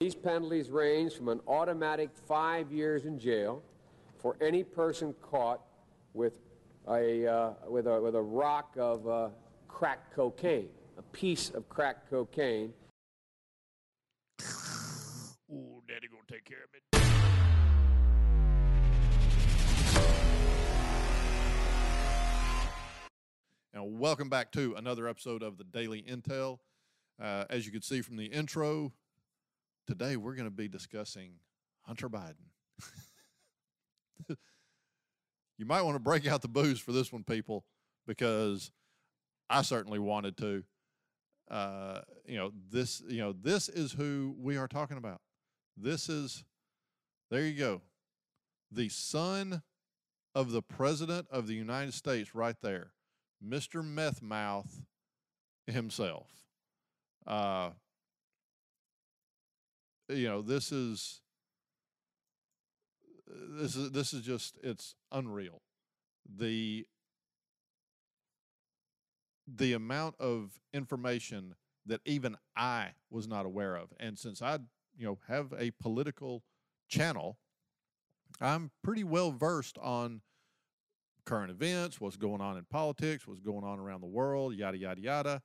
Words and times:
These 0.00 0.14
penalties 0.14 0.70
range 0.70 1.14
from 1.14 1.28
an 1.28 1.40
automatic 1.48 2.10
five 2.28 2.70
years 2.70 3.04
in 3.04 3.18
jail 3.18 3.64
for 4.22 4.36
any 4.40 4.62
person 4.62 5.12
caught 5.20 5.60
with 6.14 6.38
a, 6.88 7.26
uh, 7.26 7.50
with 7.68 7.88
a, 7.88 8.00
with 8.00 8.14
a 8.14 8.22
rock 8.22 8.76
of 8.78 9.08
uh, 9.08 9.30
crack 9.66 10.14
cocaine, 10.14 10.68
a 10.98 11.02
piece 11.02 11.50
of 11.50 11.68
crack 11.68 12.08
cocaine. 12.08 12.72
Ooh, 15.50 15.82
daddy 15.88 16.06
gonna 16.06 16.22
take 16.30 16.44
care 16.44 16.58
of 16.62 16.70
it. 16.72 16.82
And 23.74 23.98
welcome 23.98 24.28
back 24.28 24.52
to 24.52 24.76
another 24.76 25.08
episode 25.08 25.42
of 25.42 25.58
the 25.58 25.64
Daily 25.64 26.02
Intel. 26.02 26.60
Uh, 27.20 27.46
as 27.50 27.66
you 27.66 27.72
can 27.72 27.82
see 27.82 28.00
from 28.00 28.16
the 28.16 28.26
intro, 28.26 28.92
today 29.88 30.16
we're 30.16 30.34
going 30.34 30.44
to 30.44 30.50
be 30.50 30.68
discussing 30.68 31.32
Hunter 31.80 32.10
Biden. 32.10 32.34
you 35.56 35.64
might 35.64 35.80
want 35.80 35.94
to 35.94 36.00
break 36.00 36.26
out 36.26 36.42
the 36.42 36.48
booze 36.48 36.78
for 36.78 36.92
this 36.92 37.10
one, 37.10 37.24
people, 37.24 37.64
because 38.06 38.70
I 39.48 39.62
certainly 39.62 39.98
wanted 39.98 40.36
to. 40.36 40.62
Uh, 41.50 42.02
you 42.26 42.36
know 42.36 42.52
this. 42.70 43.02
You 43.08 43.20
know 43.22 43.32
this 43.32 43.70
is 43.70 43.92
who 43.92 44.36
we 44.38 44.58
are 44.58 44.68
talking 44.68 44.98
about. 44.98 45.22
This 45.78 46.10
is. 46.10 46.44
There 47.30 47.40
you 47.40 47.58
go. 47.58 47.80
The 48.70 48.90
son 48.90 49.62
of 50.34 50.52
the 50.52 50.60
president 50.60 51.26
of 51.30 51.46
the 51.46 51.54
United 51.54 51.94
States, 51.94 52.34
right 52.34 52.56
there, 52.60 52.90
Mister 53.40 53.82
Meth 53.82 54.20
Mouth 54.20 54.82
himself. 55.66 56.28
Uh, 57.26 57.70
you 60.08 60.28
know 60.28 60.42
this 60.42 60.72
is 60.72 61.20
this 63.26 63.76
is 63.76 63.90
this 63.90 64.12
is 64.12 64.22
just 64.22 64.58
it's 64.62 64.94
unreal. 65.12 65.62
The 66.38 66.86
the 69.46 69.72
amount 69.72 70.14
of 70.20 70.60
information 70.74 71.54
that 71.86 72.00
even 72.04 72.36
I 72.56 72.90
was 73.10 73.26
not 73.26 73.46
aware 73.46 73.76
of 73.76 73.92
and 73.98 74.18
since 74.18 74.42
I 74.42 74.58
you 74.96 75.06
know 75.06 75.18
have 75.26 75.54
a 75.58 75.70
political 75.80 76.42
channel 76.88 77.38
I'm 78.40 78.70
pretty 78.84 79.04
well 79.04 79.32
versed 79.32 79.78
on 79.78 80.20
current 81.24 81.50
events 81.50 82.00
what's 82.00 82.16
going 82.16 82.40
on 82.40 82.56
in 82.56 82.64
politics 82.70 83.26
what's 83.26 83.40
going 83.40 83.64
on 83.64 83.78
around 83.78 84.00
the 84.02 84.06
world 84.06 84.54
yada 84.54 84.76
yada 84.76 85.00
yada. 85.00 85.42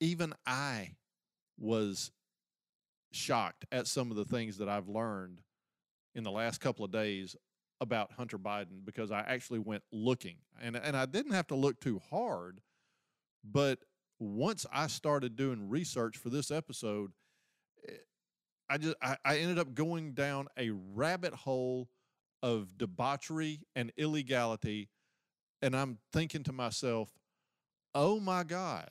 Even 0.00 0.32
I 0.46 0.96
was 1.58 2.10
shocked 3.12 3.64
at 3.72 3.86
some 3.86 4.10
of 4.10 4.16
the 4.16 4.24
things 4.24 4.58
that 4.58 4.68
I've 4.68 4.88
learned 4.88 5.40
in 6.14 6.24
the 6.24 6.30
last 6.30 6.60
couple 6.60 6.84
of 6.84 6.90
days 6.90 7.36
about 7.80 8.12
Hunter 8.12 8.38
Biden 8.38 8.84
because 8.84 9.10
I 9.10 9.20
actually 9.20 9.58
went 9.58 9.82
looking. 9.92 10.36
And 10.60 10.76
and 10.76 10.96
I 10.96 11.06
didn't 11.06 11.32
have 11.32 11.46
to 11.48 11.54
look 11.54 11.80
too 11.80 12.00
hard, 12.10 12.60
but 13.44 13.78
once 14.18 14.66
I 14.72 14.86
started 14.86 15.34
doing 15.34 15.68
research 15.68 16.18
for 16.18 16.28
this 16.28 16.50
episode, 16.50 17.12
eh, 17.88 17.92
I 18.68 18.78
just 18.78 18.96
I, 19.02 19.16
I 19.24 19.38
ended 19.38 19.58
up 19.58 19.74
going 19.74 20.12
down 20.12 20.48
a 20.58 20.70
rabbit 20.70 21.32
hole 21.32 21.88
of 22.42 22.76
debauchery 22.76 23.60
and 23.74 23.92
illegality, 23.96 24.90
and 25.62 25.74
I'm 25.74 25.98
thinking 26.12 26.42
to 26.44 26.52
myself, 26.52 27.10
oh 27.94 28.20
my 28.20 28.44
God, 28.44 28.90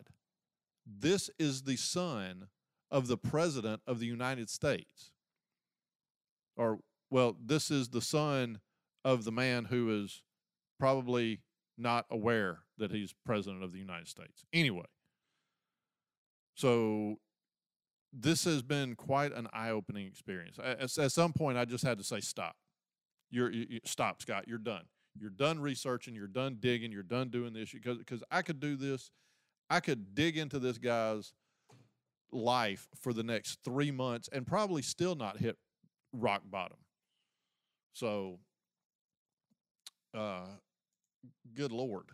this 0.85 1.29
is 1.37 1.63
the 1.63 1.75
son 1.75 2.47
of 2.91 3.07
the 3.07 3.17
president 3.17 3.81
of 3.85 3.99
the 3.99 4.05
United 4.05 4.49
States. 4.49 5.11
Or, 6.55 6.79
well, 7.09 7.35
this 7.43 7.71
is 7.71 7.89
the 7.89 8.01
son 8.01 8.59
of 9.05 9.23
the 9.23 9.31
man 9.31 9.65
who 9.65 10.03
is 10.03 10.23
probably 10.79 11.41
not 11.77 12.05
aware 12.09 12.59
that 12.77 12.91
he's 12.91 13.13
president 13.25 13.63
of 13.63 13.71
the 13.71 13.79
United 13.79 14.07
States. 14.07 14.43
Anyway, 14.51 14.85
so 16.55 17.17
this 18.11 18.43
has 18.43 18.61
been 18.61 18.95
quite 18.95 19.33
an 19.33 19.47
eye-opening 19.53 20.07
experience. 20.07 20.57
At, 20.61 20.97
at 20.97 21.11
some 21.11 21.31
point, 21.31 21.57
I 21.57 21.65
just 21.65 21.83
had 21.83 21.97
to 21.99 22.03
say, 22.03 22.19
"Stop! 22.19 22.55
You're 23.29 23.51
you, 23.51 23.79
stop, 23.85 24.21
Scott. 24.21 24.45
You're 24.47 24.57
done. 24.57 24.83
You're 25.17 25.29
done 25.29 25.59
researching. 25.59 26.15
You're 26.15 26.27
done 26.27 26.57
digging. 26.59 26.91
You're 26.91 27.03
done 27.03 27.29
doing 27.29 27.53
this 27.53 27.71
because 27.71 27.97
because 27.97 28.23
I 28.31 28.41
could 28.41 28.59
do 28.59 28.75
this. 28.75 29.11
I 29.69 29.79
could 29.79 30.15
dig 30.15 30.37
into 30.37 30.59
this 30.59 30.77
guy's 30.77 31.33
life 32.31 32.87
for 32.95 33.13
the 33.13 33.23
next 33.23 33.59
three 33.63 33.91
months 33.91 34.29
and 34.31 34.45
probably 34.45 34.81
still 34.81 35.15
not 35.15 35.37
hit 35.37 35.57
rock 36.13 36.41
bottom. 36.49 36.77
So, 37.93 38.39
uh, 40.13 40.45
good 41.53 41.71
Lord. 41.71 42.05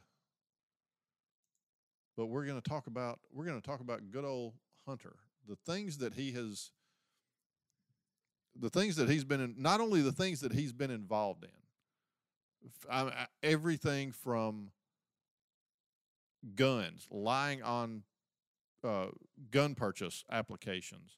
But 2.17 2.27
we're 2.27 2.45
going 2.45 2.61
to 2.61 2.69
talk 2.69 2.87
about 2.87 3.19
we're 3.33 3.45
going 3.45 3.61
to 3.61 3.67
talk 3.67 3.81
about 3.81 4.09
good 4.09 4.25
old 4.25 4.53
Hunter. 4.87 5.15
The 5.47 5.57
things 5.65 5.97
that 5.97 6.13
he 6.13 6.31
has 6.31 6.71
the 8.57 8.69
things 8.69 8.95
that 8.95 9.09
he's 9.09 9.25
been 9.25 9.41
in 9.41 9.55
not 9.57 9.81
only 9.81 10.01
the 10.01 10.13
things 10.13 10.39
that 10.39 10.53
he's 10.53 10.71
been 10.71 10.91
involved 10.91 11.43
in 11.43 11.49
I, 12.89 13.27
everything 13.43 14.11
from 14.11 14.71
guns 16.55 17.07
lying 17.09 17.61
on 17.63 18.03
uh, 18.85 19.07
gun 19.51 19.75
purchase 19.75 20.23
applications, 20.31 21.17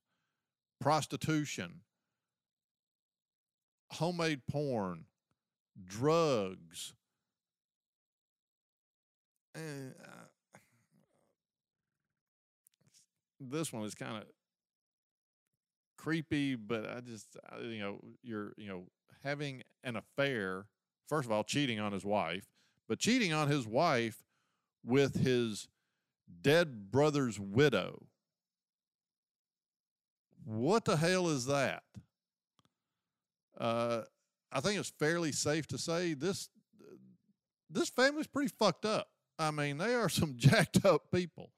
prostitution, 0.80 1.82
homemade 3.92 4.42
porn, 4.50 5.06
drugs. 5.86 6.94
Uh, 9.56 9.92
this 13.40 13.72
one 13.72 13.84
is 13.84 13.96
kind 13.96 14.18
of 14.18 14.24
creepy, 15.98 16.56
but 16.56 16.90
I 16.90 17.02
just, 17.02 17.38
you 17.62 17.80
know, 17.80 18.00
you're, 18.24 18.54
you 18.58 18.68
know, 18.68 18.86
having 19.24 19.64
an 19.84 19.96
affair, 19.96 20.66
first 21.08 21.26
of 21.26 21.32
all, 21.32 21.44
cheating 21.44 21.80
on 21.80 21.92
his 21.92 22.06
wife, 22.06 22.46
but 22.88 23.00
cheating 23.00 23.34
on 23.34 23.48
his 23.48 23.68
wife 23.68 24.24
with 24.86 25.24
his 25.24 25.68
dead 26.42 26.92
brother's 26.92 27.40
widow. 27.40 28.06
What 30.44 30.86
the 30.86 30.98
hell 30.98 31.28
is 31.28 31.46
that? 31.48 31.84
Uh, 33.60 34.04
I 34.52 34.60
think 34.62 34.80
it's 34.80 34.94
fairly 34.98 35.32
safe 35.32 35.68
to 35.68 35.78
say 35.78 36.14
this 36.14 36.50
this 37.70 37.90
family's 37.90 38.28
pretty 38.28 38.54
fucked 38.58 38.86
up. 38.86 39.10
I 39.38 39.52
mean, 39.52 39.78
they 39.78 39.94
are 39.94 40.10
some 40.10 40.34
jacked 40.38 40.86
up 40.86 41.12
people. 41.14 41.52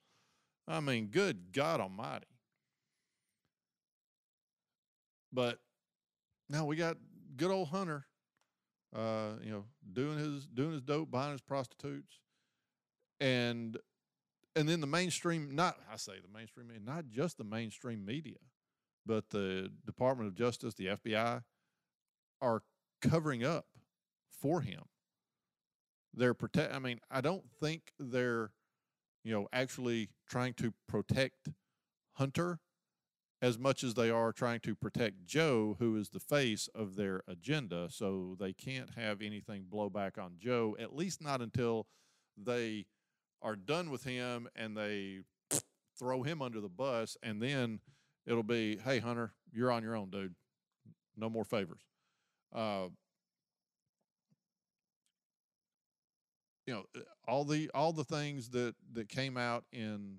I 0.68 0.80
mean, 0.80 1.08
good 1.08 1.52
God 1.52 1.82
Almighty. 1.82 2.26
But 5.32 5.60
now 6.50 6.66
we 6.66 6.76
got 6.76 6.98
good 7.36 7.52
old 7.52 7.70
Hunter, 7.70 8.06
uh, 8.96 9.34
you 9.44 9.52
know, 9.52 9.66
doing 9.94 10.18
his 10.18 10.48
doing 10.48 10.72
his 10.72 10.82
dope, 10.82 11.12
buying 11.12 11.32
his 11.32 11.42
prostitutes, 11.42 12.20
and 13.20 13.78
and 14.60 14.68
then 14.68 14.82
the 14.82 14.88
mainstream 14.88 15.56
not 15.56 15.78
I 15.92 15.96
say 15.96 16.14
the 16.22 16.38
mainstream 16.38 16.68
not 16.84 17.06
just 17.10 17.38
the 17.38 17.44
mainstream 17.44 18.06
media, 18.06 18.38
but 19.06 19.30
the 19.30 19.72
Department 19.86 20.28
of 20.28 20.36
Justice, 20.36 20.74
the 20.76 20.88
FBI, 20.88 21.44
are 22.42 22.62
covering 23.02 23.44
up 23.44 23.66
for 24.30 24.62
him. 24.62 24.84
They're 26.14 26.34
protect. 26.34 26.74
I 26.74 26.80
mean, 26.80 27.00
I 27.10 27.22
don't 27.22 27.50
think 27.60 27.94
they're, 28.00 28.52
you 29.24 29.32
know, 29.34 29.48
actually 29.54 30.10
trying 30.30 30.54
to 30.56 30.74
protect 30.88 31.50
Hunter 32.14 32.60
as 33.42 33.58
much 33.58 33.84
as 33.84 33.94
they 33.94 34.10
are 34.10 34.34
trying 34.34 34.60
to 34.60 34.76
protect 34.76 35.26
Joe, 35.26 35.78
who 35.80 35.96
is 35.96 36.10
the 36.10 36.20
face 36.20 36.68
of 36.76 36.96
their 36.96 37.22
agenda. 37.28 37.88
So 37.90 38.36
they 38.38 38.52
can't 38.52 38.90
have 38.98 39.22
anything 39.22 39.66
blow 39.70 39.90
back 39.90 40.18
on 40.18 40.34
Joe, 40.38 40.76
at 40.80 40.96
least 40.96 41.22
not 41.22 41.42
until 41.42 41.88
they 42.36 42.86
are 43.42 43.56
done 43.56 43.90
with 43.90 44.04
him 44.04 44.48
and 44.56 44.76
they 44.76 45.20
throw 45.98 46.24
him 46.24 46.42
under 46.42 46.62
the 46.62 46.70
bus, 46.70 47.18
and 47.22 47.42
then 47.42 47.80
it'll 48.26 48.42
be, 48.42 48.78
hey, 48.78 49.00
Hunter, 49.00 49.34
you're 49.52 49.72
on 49.72 49.84
your 49.84 49.96
own, 49.96 50.10
dude. 50.10 50.34
No 51.18 51.30
more 51.30 51.44
favors. 51.44 51.82
Uh, 52.56 52.88
you 56.66 56.74
know, 56.74 56.86
uh, 56.96 57.02
all 57.28 57.44
the 57.44 57.70
all 57.74 57.92
the 57.92 58.04
things 58.04 58.50
that 58.50 58.76
that 58.94 59.10
came 59.10 59.38
out 59.38 59.66
in 59.74 60.18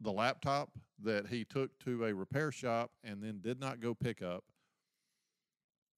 the 0.00 0.12
laptop 0.12 0.70
that 1.02 1.26
he 1.26 1.44
took 1.44 1.76
to 1.80 2.04
a 2.04 2.14
repair 2.14 2.52
shop 2.52 2.90
and 3.02 3.22
then 3.22 3.40
did 3.42 3.58
not 3.58 3.80
go 3.80 3.94
pick 3.94 4.22
up. 4.22 4.44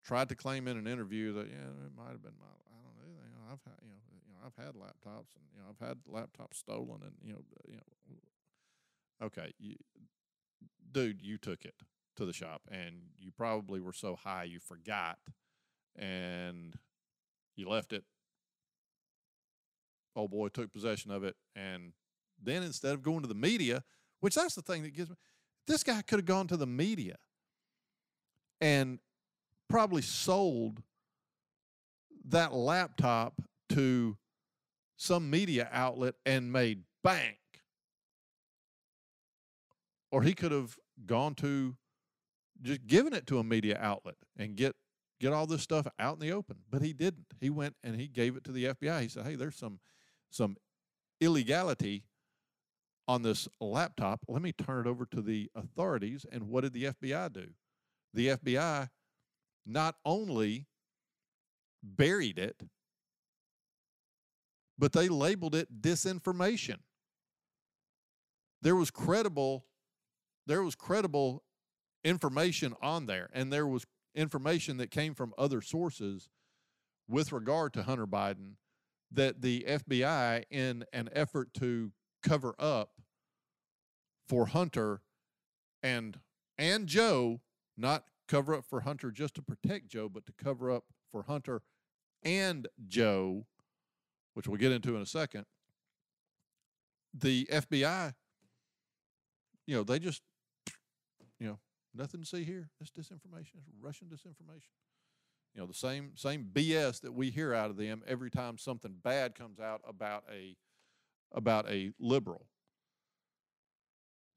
Tried 0.04 0.28
to 0.30 0.34
claim 0.34 0.68
in 0.68 0.76
an 0.78 0.86
interview 0.86 1.32
that 1.34 1.48
yeah, 1.48 1.86
it 1.86 1.92
might 1.96 2.12
have 2.12 2.22
been 2.22 2.38
my 2.38 2.46
I 2.46 2.78
don't 2.82 2.96
know. 2.96 3.12
Know 3.12 3.52
I've 3.52 3.60
had 3.66 3.74
you 3.82 3.90
know 3.90 4.07
I've 4.48 4.64
had 4.64 4.74
laptops 4.74 5.36
and 5.36 5.44
you 5.54 5.60
know 5.60 5.68
I've 5.70 5.86
had 5.86 5.98
laptops 6.10 6.56
stolen 6.56 7.00
and 7.02 7.12
you 7.22 7.32
know 7.32 7.42
you 7.66 7.76
know 7.76 9.26
okay 9.26 9.52
you, 9.58 9.76
dude 10.92 11.22
you 11.22 11.38
took 11.38 11.64
it 11.64 11.74
to 12.18 12.26
the 12.26 12.32
shop, 12.32 12.62
and 12.70 12.96
you 13.18 13.30
probably 13.30 13.80
were 13.80 13.92
so 13.92 14.16
high 14.16 14.44
you 14.44 14.58
forgot, 14.60 15.18
and 15.96 16.74
you 17.56 17.68
left 17.68 17.92
it. 17.92 18.04
Old 20.14 20.32
boy 20.32 20.48
took 20.48 20.72
possession 20.72 21.10
of 21.10 21.24
it, 21.24 21.36
and 21.56 21.92
then 22.42 22.62
instead 22.62 22.92
of 22.92 23.02
going 23.02 23.22
to 23.22 23.28
the 23.28 23.34
media, 23.34 23.84
which 24.20 24.34
that's 24.34 24.54
the 24.54 24.62
thing 24.62 24.82
that 24.82 24.94
gives 24.94 25.08
me, 25.08 25.16
this 25.66 25.82
guy 25.84 26.02
could 26.02 26.18
have 26.18 26.26
gone 26.26 26.48
to 26.48 26.56
the 26.56 26.66
media 26.66 27.16
and 28.60 28.98
probably 29.68 30.02
sold 30.02 30.82
that 32.28 32.52
laptop 32.52 33.40
to 33.68 34.16
some 34.98 35.30
media 35.30 35.68
outlet 35.72 36.14
and 36.26 36.52
made 36.52 36.82
bank. 37.02 37.38
Or 40.10 40.22
he 40.22 40.34
could 40.34 40.52
have 40.52 40.76
gone 41.06 41.34
to 41.36 41.76
just 42.60 42.86
given 42.86 43.14
it 43.14 43.26
to 43.28 43.38
a 43.38 43.44
media 43.44 43.78
outlet 43.80 44.16
and 44.36 44.56
get 44.56 44.74
get 45.20 45.32
all 45.32 45.46
this 45.46 45.62
stuff 45.62 45.86
out 45.98 46.14
in 46.14 46.20
the 46.20 46.32
open. 46.32 46.56
But 46.68 46.82
he 46.82 46.92
didn't. 46.92 47.26
He 47.40 47.48
went 47.48 47.76
and 47.82 47.96
he 47.96 48.08
gave 48.08 48.36
it 48.36 48.44
to 48.44 48.52
the 48.52 48.64
FBI. 48.66 49.02
He 49.02 49.08
said, 49.08 49.24
"Hey, 49.24 49.36
there's 49.36 49.56
some 49.56 49.78
some 50.30 50.56
illegality 51.20 52.04
on 53.06 53.22
this 53.22 53.48
laptop. 53.60 54.24
Let 54.26 54.42
me 54.42 54.52
turn 54.52 54.86
it 54.86 54.90
over 54.90 55.06
to 55.06 55.22
the 55.22 55.50
authorities." 55.54 56.26
And 56.30 56.48
what 56.48 56.62
did 56.62 56.72
the 56.72 56.86
FBI 56.86 57.32
do? 57.32 57.54
The 58.14 58.28
FBI 58.30 58.90
not 59.64 59.96
only 60.04 60.66
buried 61.82 62.38
it, 62.38 62.62
but 64.78 64.92
they 64.92 65.08
labeled 65.08 65.54
it 65.54 65.80
disinformation. 65.80 66.78
There 68.62 68.76
was 68.76 68.90
credible 68.90 69.64
there 70.46 70.62
was 70.62 70.74
credible 70.74 71.44
information 72.02 72.74
on 72.80 73.04
there 73.04 73.28
and 73.34 73.52
there 73.52 73.66
was 73.66 73.84
information 74.14 74.78
that 74.78 74.90
came 74.90 75.14
from 75.14 75.34
other 75.36 75.60
sources 75.60 76.30
with 77.06 77.32
regard 77.32 77.74
to 77.74 77.82
Hunter 77.82 78.06
Biden 78.06 78.54
that 79.12 79.42
the 79.42 79.64
FBI 79.68 80.44
in 80.50 80.84
an 80.92 81.10
effort 81.12 81.52
to 81.54 81.92
cover 82.22 82.54
up 82.58 82.92
for 84.26 84.46
Hunter 84.46 85.02
and 85.82 86.18
and 86.56 86.86
Joe 86.86 87.40
not 87.76 88.04
cover 88.26 88.54
up 88.54 88.64
for 88.64 88.80
Hunter 88.80 89.10
just 89.10 89.34
to 89.34 89.42
protect 89.42 89.88
Joe 89.88 90.08
but 90.08 90.24
to 90.26 90.32
cover 90.42 90.70
up 90.70 90.84
for 91.10 91.24
Hunter 91.24 91.62
and 92.22 92.68
Joe 92.86 93.46
which 94.38 94.46
we'll 94.46 94.56
get 94.56 94.70
into 94.70 94.94
in 94.94 95.02
a 95.02 95.06
second, 95.06 95.44
the 97.12 97.44
FBI, 97.46 98.14
you 99.66 99.74
know, 99.74 99.82
they 99.82 99.98
just, 99.98 100.22
you 101.40 101.48
know, 101.48 101.58
nothing 101.92 102.20
to 102.20 102.26
see 102.26 102.44
here. 102.44 102.70
It's 102.80 102.92
disinformation. 102.92 103.56
It's 103.56 103.66
Russian 103.80 104.06
disinformation. 104.06 104.70
You 105.56 105.62
know, 105.62 105.66
the 105.66 105.74
same 105.74 106.12
same 106.14 106.46
BS 106.52 107.00
that 107.00 107.12
we 107.12 107.30
hear 107.30 107.52
out 107.52 107.70
of 107.70 107.76
them 107.76 108.04
every 108.06 108.30
time 108.30 108.58
something 108.58 108.94
bad 109.02 109.34
comes 109.34 109.58
out 109.58 109.80
about 109.84 110.22
a 110.32 110.54
about 111.32 111.68
a 111.68 111.90
liberal. 111.98 112.46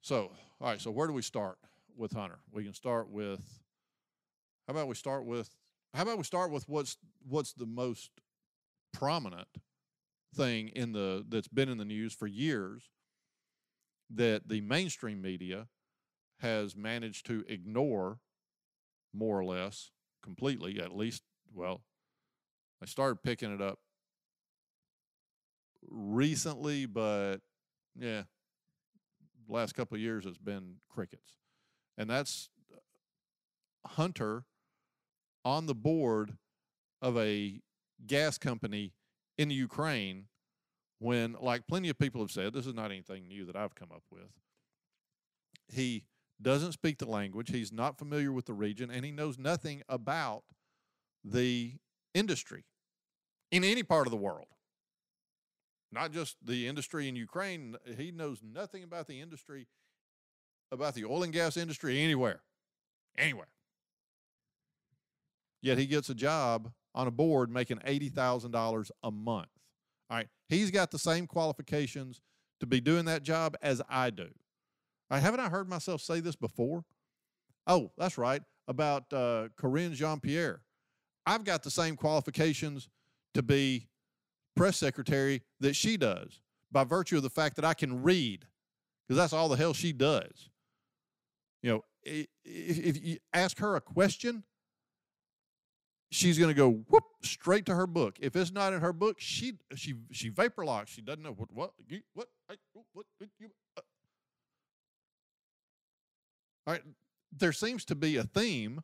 So, 0.02 0.32
all 0.60 0.70
right, 0.70 0.82
so 0.82 0.90
where 0.90 1.06
do 1.06 1.14
we 1.14 1.22
start 1.22 1.60
with 1.96 2.14
Hunter? 2.14 2.40
We 2.52 2.64
can 2.64 2.74
start 2.74 3.08
with 3.08 3.42
how 4.68 4.72
about 4.72 4.88
we 4.88 4.96
start 4.96 5.26
with 5.26 5.52
how 5.94 6.02
about 6.02 6.18
we 6.18 6.24
start 6.24 6.50
with 6.50 6.68
what's 6.68 6.98
what's 7.30 7.54
the 7.54 7.68
most 7.68 8.10
prominent 8.92 9.48
thing 10.36 10.70
in 10.70 10.94
the 10.94 11.26
that's 11.28 11.48
been 11.48 11.70
in 11.70 11.78
the 11.78 11.86
news 11.86 12.14
for 12.14 12.28
years 12.28 12.90
that 14.10 14.48
the 14.48 14.62
mainstream 14.62 15.22
media 15.22 15.68
has 16.40 16.76
managed 16.76 17.26
to 17.26 17.44
ignore 17.48 18.20
more 19.14 19.40
or 19.40 19.46
less 19.46 19.92
completely 20.24 20.80
at 20.80 20.96
least 20.96 21.24
well 21.54 21.82
i 22.82 22.86
started 22.86 23.22
picking 23.24 23.54
it 23.54 23.62
up 23.62 23.80
recently 25.90 26.86
but 26.86 27.38
yeah 27.98 28.24
last 29.52 29.74
couple 29.76 29.96
of 29.96 30.02
years 30.02 30.26
it's 30.26 30.38
been 30.38 30.76
crickets. 30.90 31.36
And 31.98 32.10
that's 32.10 32.50
uh, 32.74 33.88
hunter 33.88 34.46
on 35.44 35.66
the 35.66 35.76
board 35.76 36.38
of 37.02 37.18
a 37.18 37.60
gas 38.06 38.38
company 38.38 38.94
in 39.42 39.50
Ukraine 39.50 40.26
when, 41.00 41.36
like 41.42 41.66
plenty 41.68 41.90
of 41.90 41.98
people 41.98 42.22
have 42.22 42.30
said, 42.30 42.54
this 42.54 42.68
is 42.68 42.76
not 42.76 42.92
anything 42.92 43.28
new 43.28 43.44
that 43.46 43.56
I've 43.56 43.74
come 43.74 43.90
up 43.92 44.04
with. 44.12 44.30
He 45.68 46.04
doesn't 46.40 46.74
speak 46.74 47.00
the 47.00 47.10
language, 47.10 47.50
he's 47.50 47.72
not 47.72 47.98
familiar 47.98 48.32
with 48.32 48.46
the 48.46 48.54
region, 48.54 48.92
and 48.92 49.04
he 49.04 49.12
knows 49.12 49.40
nothing 49.40 49.82
about 49.90 50.44
the 51.24 51.74
industry 52.14 52.66
in 53.52 53.64
any 53.64 53.82
part 53.82 54.06
of 54.06 54.12
the 54.12 54.18
world. 54.18 54.48
Not 55.92 56.12
just 56.12 56.38
the 56.44 56.68
industry 56.68 57.08
in 57.08 57.16
Ukraine, 57.16 57.76
he 57.98 58.12
knows 58.12 58.42
nothing 58.44 58.84
about 58.84 59.08
the 59.08 59.20
industry, 59.20 59.68
about 60.72 60.94
the 60.94 61.04
oil 61.04 61.24
and 61.24 61.34
gas 61.34 61.58
industry 61.58 62.00
anywhere. 62.00 62.42
Anywhere. 63.18 63.50
Yet 65.62 65.80
he 65.80 65.88
gets 65.88 66.10
a 66.10 66.16
job 66.16 66.72
on 66.94 67.08
a 67.08 67.12
board 67.12 67.50
making 67.50 67.78
$80,000 67.80 68.92
a 69.04 69.12
month. 69.12 69.48
All 70.10 70.18
right. 70.18 70.28
He's 70.50 70.72
got 70.72 70.92
the 70.92 71.00
same 71.00 71.28
qualifications 71.28 72.22
to 72.60 72.66
be 72.66 72.82
doing 72.82 73.06
that 73.06 73.24
job 73.24 73.56
as 73.62 73.82
I 73.90 74.10
do. 74.10 74.28
Haven't 75.10 75.40
I 75.42 75.50
heard 75.50 75.68
myself 75.68 76.02
say 76.02 76.22
this 76.22 76.36
before? 76.36 76.86
Oh, 77.68 77.92
that's 77.98 78.18
right. 78.18 78.42
About 78.68 79.12
uh, 79.12 79.50
Karine 79.58 79.94
Jean 79.94 80.20
Pierre. 80.20 80.62
I've 81.26 81.44
got 81.44 81.64
the 81.64 81.72
same 81.72 81.96
qualifications 81.96 82.90
to 83.34 83.44
be 83.44 83.88
press 84.56 84.78
secretary 84.78 85.42
that 85.60 85.76
she 85.76 85.98
does 85.98 86.42
by 86.72 86.84
virtue 86.84 87.18
of 87.18 87.24
the 87.24 87.30
fact 87.30 87.58
that 87.58 87.66
I 87.66 87.74
can 87.74 88.02
read, 88.02 88.46
because 89.08 89.18
that's 89.18 89.34
all 89.34 89.50
the 89.50 89.58
hell 89.58 89.74
she 89.74 89.92
does. 89.92 90.50
You 91.62 91.72
know, 91.72 91.84
if, 92.04 92.28
if 92.46 93.04
you 93.04 93.18
ask 93.34 93.58
her 93.60 93.76
a 93.76 93.82
question, 93.82 94.44
she's 96.12 96.38
going 96.38 96.50
to 96.50 96.54
go 96.54 96.72
whoop 96.90 97.04
straight 97.24 97.66
to 97.66 97.76
her 97.76 97.88
book. 97.88 98.18
If 98.20 98.36
it's 98.36 98.52
not 98.52 98.74
in 98.74 98.82
her 98.82 98.94
book, 98.94 99.16
she 99.20 99.54
she 99.76 99.96
she 100.12 100.30
vapor 100.30 100.66
locks. 100.66 100.92
She 100.92 101.02
doesn't 101.02 101.24
know 101.24 101.32
what 101.32 101.52
what 101.52 101.72
what 102.14 102.28
what, 102.94 103.06
what 103.18 103.30
you. 103.40 103.50
Uh. 103.78 103.82
All 106.68 106.74
right, 106.74 106.84
there 107.36 107.54
seems 107.54 107.86
to 107.86 107.96
be 107.96 108.18
a 108.18 108.24
theme 108.24 108.82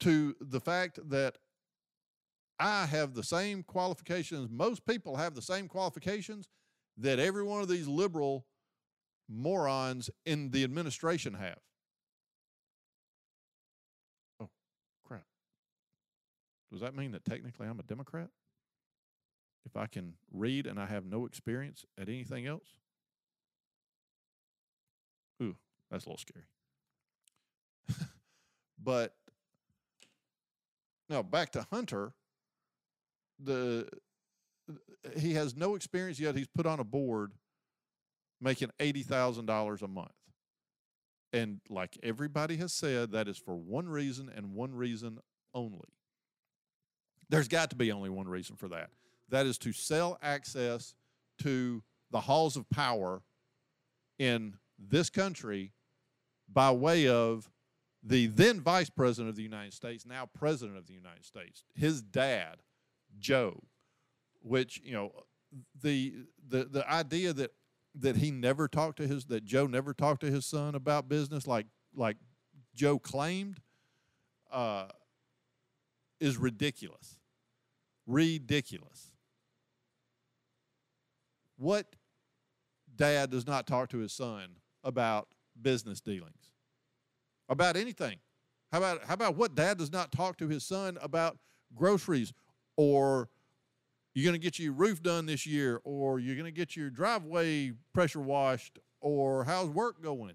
to 0.00 0.36
the 0.40 0.60
fact 0.60 0.98
that 1.08 1.38
I 2.60 2.86
have 2.86 3.14
the 3.14 3.22
same 3.22 3.62
qualifications. 3.62 4.50
Most 4.50 4.84
people 4.84 5.16
have 5.16 5.34
the 5.34 5.42
same 5.42 5.68
qualifications 5.68 6.48
that 6.98 7.18
every 7.18 7.42
one 7.42 7.62
of 7.62 7.68
these 7.68 7.86
liberal 7.86 8.44
morons 9.28 10.10
in 10.26 10.50
the 10.50 10.64
administration 10.64 11.34
have. 11.34 11.58
Does 16.70 16.80
that 16.80 16.94
mean 16.94 17.12
that 17.12 17.24
technically 17.24 17.66
I'm 17.66 17.80
a 17.80 17.82
Democrat? 17.82 18.28
If 19.64 19.76
I 19.76 19.86
can 19.86 20.14
read 20.32 20.66
and 20.66 20.78
I 20.78 20.86
have 20.86 21.04
no 21.04 21.26
experience 21.26 21.84
at 21.98 22.08
anything 22.08 22.46
else? 22.46 22.78
Ooh, 25.42 25.56
that's 25.90 26.04
a 26.04 26.08
little 26.08 26.18
scary. 26.18 26.46
but 28.82 29.14
now 31.08 31.22
back 31.22 31.52
to 31.52 31.66
Hunter. 31.72 32.12
The 33.40 33.88
he 35.16 35.34
has 35.34 35.56
no 35.56 35.74
experience 35.74 36.18
yet. 36.18 36.34
He's 36.34 36.48
put 36.48 36.66
on 36.66 36.80
a 36.80 36.84
board 36.84 37.32
making 38.40 38.70
eighty 38.80 39.02
thousand 39.02 39.46
dollars 39.46 39.82
a 39.82 39.88
month. 39.88 40.12
And 41.32 41.60
like 41.68 41.98
everybody 42.02 42.56
has 42.56 42.72
said, 42.72 43.12
that 43.12 43.28
is 43.28 43.36
for 43.36 43.54
one 43.54 43.88
reason 43.88 44.30
and 44.34 44.54
one 44.54 44.74
reason 44.74 45.18
only. 45.54 45.88
There's 47.28 47.48
got 47.48 47.70
to 47.70 47.76
be 47.76 47.92
only 47.92 48.10
one 48.10 48.28
reason 48.28 48.56
for 48.56 48.68
that. 48.68 48.90
That 49.28 49.46
is 49.46 49.58
to 49.58 49.72
sell 49.72 50.18
access 50.22 50.94
to 51.42 51.82
the 52.10 52.20
halls 52.20 52.56
of 52.56 52.68
power 52.70 53.22
in 54.18 54.54
this 54.78 55.10
country 55.10 55.72
by 56.50 56.70
way 56.70 57.08
of 57.08 57.50
the 58.02 58.26
then 58.26 58.60
vice 58.60 58.88
president 58.88 59.28
of 59.28 59.36
the 59.36 59.42
United 59.42 59.74
States, 59.74 60.06
now 60.06 60.26
president 60.26 60.78
of 60.78 60.86
the 60.86 60.94
United 60.94 61.24
States, 61.24 61.64
his 61.74 62.00
dad, 62.00 62.56
Joe, 63.18 63.62
which, 64.40 64.80
you 64.82 64.92
know, 64.92 65.12
the 65.82 66.14
the 66.46 66.64
the 66.64 66.90
idea 66.90 67.32
that 67.32 67.52
that 67.94 68.16
he 68.16 68.30
never 68.30 68.68
talked 68.68 68.98
to 68.98 69.06
his 69.06 69.26
that 69.26 69.44
Joe 69.44 69.66
never 69.66 69.92
talked 69.92 70.20
to 70.20 70.30
his 70.30 70.46
son 70.46 70.74
about 70.74 71.08
business 71.08 71.46
like 71.46 71.66
like 71.94 72.16
Joe 72.74 72.98
claimed 72.98 73.60
uh, 74.52 74.86
is 76.20 76.36
ridiculous 76.36 77.17
ridiculous. 78.08 79.12
What 81.56 81.94
dad 82.96 83.30
does 83.30 83.46
not 83.46 83.66
talk 83.66 83.88
to 83.90 83.98
his 83.98 84.12
son 84.12 84.56
about 84.84 85.28
business 85.60 86.00
dealings, 86.00 86.52
about 87.48 87.76
anything. 87.76 88.18
How 88.72 88.78
about 88.78 89.04
how 89.04 89.14
about 89.14 89.36
what 89.36 89.54
dad 89.54 89.78
does 89.78 89.90
not 89.90 90.12
talk 90.12 90.36
to 90.38 90.48
his 90.48 90.64
son 90.64 90.98
about 91.00 91.38
groceries 91.74 92.32
or 92.76 93.30
you're 94.14 94.24
going 94.24 94.38
to 94.38 94.44
get 94.44 94.58
your 94.58 94.72
roof 94.72 95.02
done 95.02 95.26
this 95.26 95.46
year 95.46 95.80
or 95.84 96.18
you're 96.18 96.34
going 96.34 96.44
to 96.44 96.50
get 96.50 96.76
your 96.76 96.90
driveway 96.90 97.72
pressure 97.94 98.20
washed 98.20 98.78
or 99.00 99.44
how's 99.44 99.68
work 99.68 100.02
going? 100.02 100.34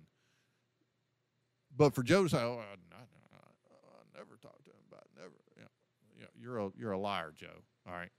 But 1.76 1.94
for 1.94 2.04
Joe 2.04 2.24
to 2.24 2.30
say, 2.30 2.38
oh, 2.38 2.60
I, 2.60 2.96
I, 2.96 3.02
I 3.02 4.18
never 4.18 4.38
talk 4.42 4.64
to 4.64 4.70
him 4.70 4.76
about 4.90 5.04
it, 5.04 5.20
never. 5.20 5.34
You 5.58 6.22
know, 6.22 6.30
you're 6.44 6.60
a 6.60 6.70
you're 6.78 6.92
a 6.92 7.00
liar, 7.00 7.34
Joe. 7.36 7.64
All 7.88 7.94
right. 7.94 8.12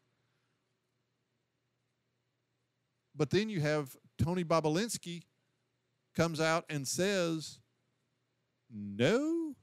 But 3.14 3.30
then 3.30 3.48
you 3.48 3.60
have 3.60 3.96
Tony 4.18 4.42
Bobulinski 4.42 5.22
comes 6.16 6.40
out 6.40 6.64
and 6.68 6.86
says, 6.88 7.60
no, 8.72 9.54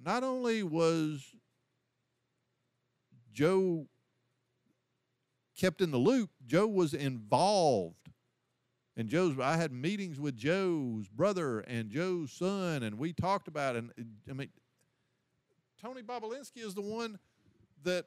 not 0.00 0.22
only 0.22 0.62
was 0.62 1.24
Joe 3.32 3.86
kept 5.58 5.80
in 5.80 5.90
the 5.90 5.98
loop, 5.98 6.30
Joe 6.46 6.66
was 6.66 6.94
involved. 6.94 7.96
And 8.96 9.08
Joe's, 9.08 9.40
I 9.40 9.56
had 9.56 9.72
meetings 9.72 10.20
with 10.20 10.36
Joe's 10.36 11.08
brother 11.08 11.60
and 11.60 11.90
Joe's 11.90 12.30
son, 12.30 12.84
and 12.84 12.96
we 12.96 13.12
talked 13.12 13.48
about 13.48 13.74
it. 13.74 13.84
And 13.96 14.06
I 14.30 14.34
mean, 14.34 14.50
Tony 15.82 16.02
Bobulinski 16.02 16.64
is 16.64 16.74
the 16.74 16.80
one 16.80 17.18
that 17.84 18.06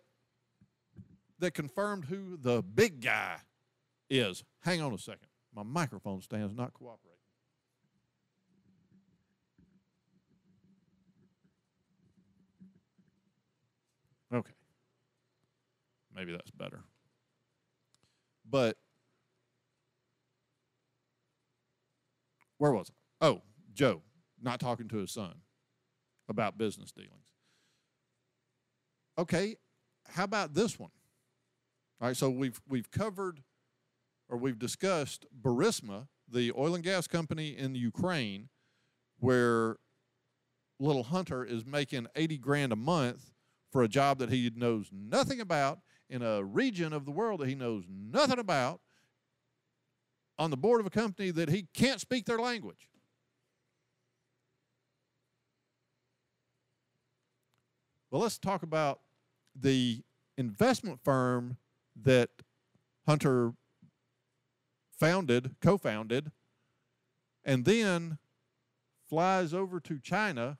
that 1.39 1.51
confirmed 1.53 2.05
who 2.05 2.37
the 2.37 2.61
big 2.61 3.01
guy 3.01 3.37
is. 4.09 4.43
Hang 4.61 4.81
on 4.81 4.93
a 4.93 4.97
second. 4.97 5.27
My 5.53 5.63
microphone 5.63 6.21
stands 6.21 6.53
not 6.53 6.73
cooperating. 6.73 7.17
Okay. 14.33 14.53
Maybe 16.13 16.31
that's 16.31 16.51
better. 16.51 16.83
But 18.49 18.77
where 22.57 22.71
was 22.71 22.91
I? 23.21 23.27
Oh, 23.27 23.41
Joe, 23.73 24.01
not 24.41 24.59
talking 24.59 24.87
to 24.89 24.97
his 24.97 25.11
son 25.11 25.35
about 26.29 26.57
business 26.57 26.91
dealings. 26.91 27.13
Okay, 29.17 29.55
how 30.09 30.23
about 30.23 30.53
this 30.53 30.79
one? 30.79 30.91
All 31.99 32.07
right, 32.07 32.17
so 32.17 32.29
we've 32.29 32.61
we've 32.67 32.91
covered 32.91 33.41
or 34.29 34.37
we've 34.37 34.59
discussed 34.59 35.25
Burisma, 35.41 36.07
the 36.29 36.51
oil 36.57 36.75
and 36.75 36.83
gas 36.83 37.07
company 37.07 37.57
in 37.57 37.75
Ukraine, 37.75 38.49
where 39.19 39.77
little 40.79 41.03
Hunter 41.03 41.43
is 41.43 41.65
making 41.65 42.07
80 42.15 42.37
grand 42.37 42.71
a 42.71 42.75
month 42.75 43.31
for 43.71 43.83
a 43.83 43.87
job 43.87 44.19
that 44.19 44.29
he 44.29 44.51
knows 44.55 44.89
nothing 44.91 45.39
about 45.41 45.79
in 46.09 46.21
a 46.21 46.43
region 46.43 46.93
of 46.93 47.05
the 47.05 47.11
world 47.11 47.39
that 47.41 47.47
he 47.47 47.55
knows 47.55 47.85
nothing 47.89 48.39
about 48.39 48.79
on 50.39 50.51
the 50.51 50.57
board 50.57 50.79
of 50.79 50.85
a 50.85 50.91
company 50.91 51.31
that 51.31 51.49
he 51.49 51.67
can't 51.73 51.99
speak 51.99 52.25
their 52.25 52.37
language. 52.37 52.89
Well, 58.11 58.21
let's 58.21 58.37
talk 58.37 58.63
about 58.63 59.01
the 59.59 60.03
investment 60.37 60.99
firm 61.03 61.57
that 61.95 62.29
Hunter 63.05 63.53
founded, 64.99 65.55
co 65.61 65.77
founded, 65.77 66.31
and 67.43 67.65
then 67.65 68.17
flies 69.09 69.53
over 69.53 69.79
to 69.79 69.99
China 69.99 70.57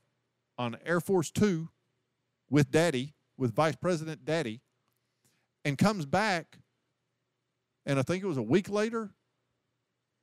on 0.57 0.77
Air 0.85 1.01
Force 1.01 1.31
Two 1.31 1.69
with 2.49 2.71
Daddy, 2.71 3.13
with 3.37 3.53
Vice 3.53 3.75
President 3.75 4.25
Daddy, 4.25 4.61
and 5.65 5.77
comes 5.77 6.05
back, 6.05 6.59
and 7.85 7.99
I 7.99 8.01
think 8.01 8.23
it 8.23 8.27
was 8.27 8.37
a 8.37 8.43
week 8.43 8.69
later. 8.69 9.11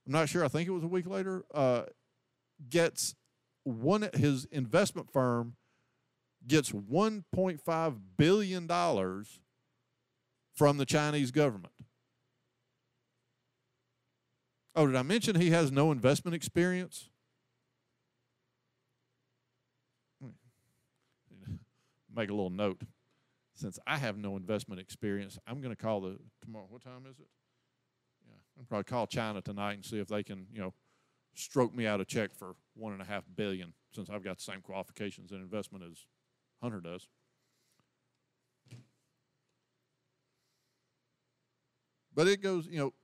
I'm 0.07 0.13
not 0.13 0.29
sure. 0.29 0.45
I 0.45 0.49
think 0.49 0.69
it 0.69 0.73
was 0.73 0.85
a 0.85 0.89
week 0.89 1.07
later. 1.07 1.45
Uh, 1.53 1.83
gets 2.69 3.15
one 3.65 4.03
at 4.03 4.15
his 4.15 4.45
investment 4.47 5.11
firm 5.11 5.57
gets 6.47 6.71
1.5 6.71 7.99
billion 8.17 8.67
dollars 8.67 9.41
from 10.55 10.79
the 10.79 10.87
Chinese 10.87 11.31
government. 11.31 11.73
Oh, 14.77 14.87
did 14.87 14.97
I 14.97 15.03
mention 15.03 15.41
he 15.41 15.51
has 15.51 15.71
no 15.71 15.93
investment 15.93 16.35
experience? 16.35 17.09
Make 22.15 22.31
a 22.31 22.33
little 22.33 22.51
note. 22.51 22.83
Since 23.55 23.79
I 23.87 23.99
have 23.99 24.17
no 24.17 24.37
investment 24.37 24.81
experience, 24.81 25.39
I'm 25.47 25.61
going 25.61 25.75
to 25.75 25.81
call 25.81 26.01
the 26.01 26.19
tomorrow. 26.43 26.67
What 26.69 26.83
time 26.83 27.07
is 27.09 27.19
it? 27.19 27.29
Yeah, 28.27 28.35
I'll 28.59 28.65
probably 28.65 28.85
call 28.85 29.07
China 29.07 29.41
tonight 29.41 29.75
and 29.75 29.85
see 29.85 29.99
if 29.99 30.09
they 30.09 30.25
can, 30.25 30.47
you 30.53 30.61
know, 30.61 30.75
stroke 31.35 31.75
me 31.75 31.87
out 31.87 32.01
a 32.01 32.05
check 32.05 32.35
for 32.35 32.55
one 32.75 32.93
and 32.93 33.03
a 33.03 33.05
half 33.05 33.25
billion 33.37 33.75
since 33.93 34.11
I've 34.11 34.25
got 34.25 34.39
the 34.39 34.43
same 34.43 34.61
qualifications 34.61 35.31
in 35.31 35.39
investment 35.39 35.85
as 35.85 36.05
Hunter 36.65 36.81
does. 36.81 37.07
But 42.15 42.27
it 42.27 42.41
goes, 42.41 42.67
you 42.67 42.79
know, 42.79 42.95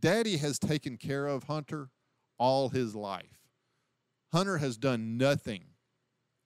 Daddy 0.00 0.38
has 0.38 0.58
taken 0.58 0.96
care 0.96 1.26
of 1.26 1.44
Hunter 1.44 1.90
all 2.38 2.70
his 2.70 2.94
life. 2.94 3.38
Hunter 4.32 4.56
has 4.56 4.78
done 4.78 5.18
nothing 5.18 5.64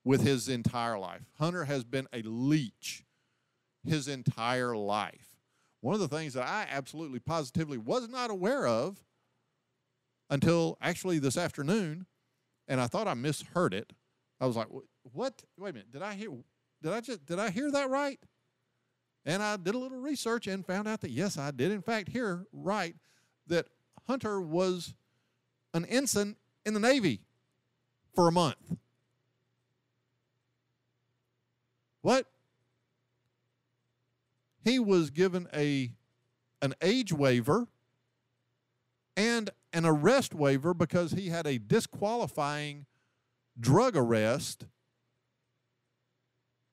with 0.03 0.23
his 0.23 0.49
entire 0.49 0.99
life. 0.99 1.23
Hunter 1.39 1.67
has 1.67 1.85
been 1.85 2.09
a 2.13 2.23
leech 2.23 3.05
his 3.85 4.09
entire 4.09 4.77
life. 4.77 5.37
One 5.83 5.95
of 5.95 6.01
the 6.01 6.09
things 6.09 6.35
that 6.35 6.49
I 6.49 6.67
absolutely 6.69 7.21
positively 7.21 7.79
was 7.79 8.09
not 8.09 8.29
aware 8.29 8.67
of 8.67 9.05
until 10.29 10.79
actually 10.83 11.21
this 11.21 11.37
afternoon, 11.37 12.07
and 12.67 12.81
I 12.81 12.89
thought 12.89 13.07
I 13.07 13.15
misheard 13.15 13.73
it. 13.73 13.93
I 14.41 14.47
was 14.47 14.57
like, 14.57 14.67
"What? 15.13 15.43
Wait 15.57 15.71
a 15.71 15.73
minute! 15.73 15.93
Did 15.93 16.03
I 16.03 16.15
hear? 16.15 16.31
Did 16.83 16.93
I 16.93 17.01
just? 17.01 17.25
Did 17.27 17.39
I 17.39 17.51
hear 17.51 17.71
that 17.71 17.91
right?" 17.91 18.21
And 19.25 19.43
I 19.43 19.57
did 19.57 19.75
a 19.75 19.79
little 19.79 19.99
research 19.99 20.47
and 20.47 20.67
found 20.67 20.89
out 20.89 21.01
that 21.03 21.11
yes, 21.11 21.39
I 21.39 21.51
did 21.51 21.71
in 21.71 21.83
fact 21.83 22.09
hear 22.09 22.47
right 22.53 22.97
that 23.47 23.69
Hunter 24.07 24.41
was 24.41 24.95
an 25.75 25.85
ensign 25.87 26.37
in 26.67 26.75
the 26.75 26.81
Navy 26.81 27.21
for 28.15 28.29
a 28.29 28.33
month. 28.33 28.77
What? 32.01 32.27
He 34.65 34.79
was 34.79 35.11
given 35.11 35.49
a 35.53 35.93
an 36.61 36.75
age 36.81 37.13
waiver 37.13 37.67
and 39.17 39.51
an 39.73 39.85
arrest 39.85 40.35
waiver 40.35 40.75
because 40.75 41.13
he 41.13 41.29
had 41.29 41.47
a 41.47 41.59
disqualifying 41.59 42.87
drug 43.59 43.97
arrest 43.97 44.67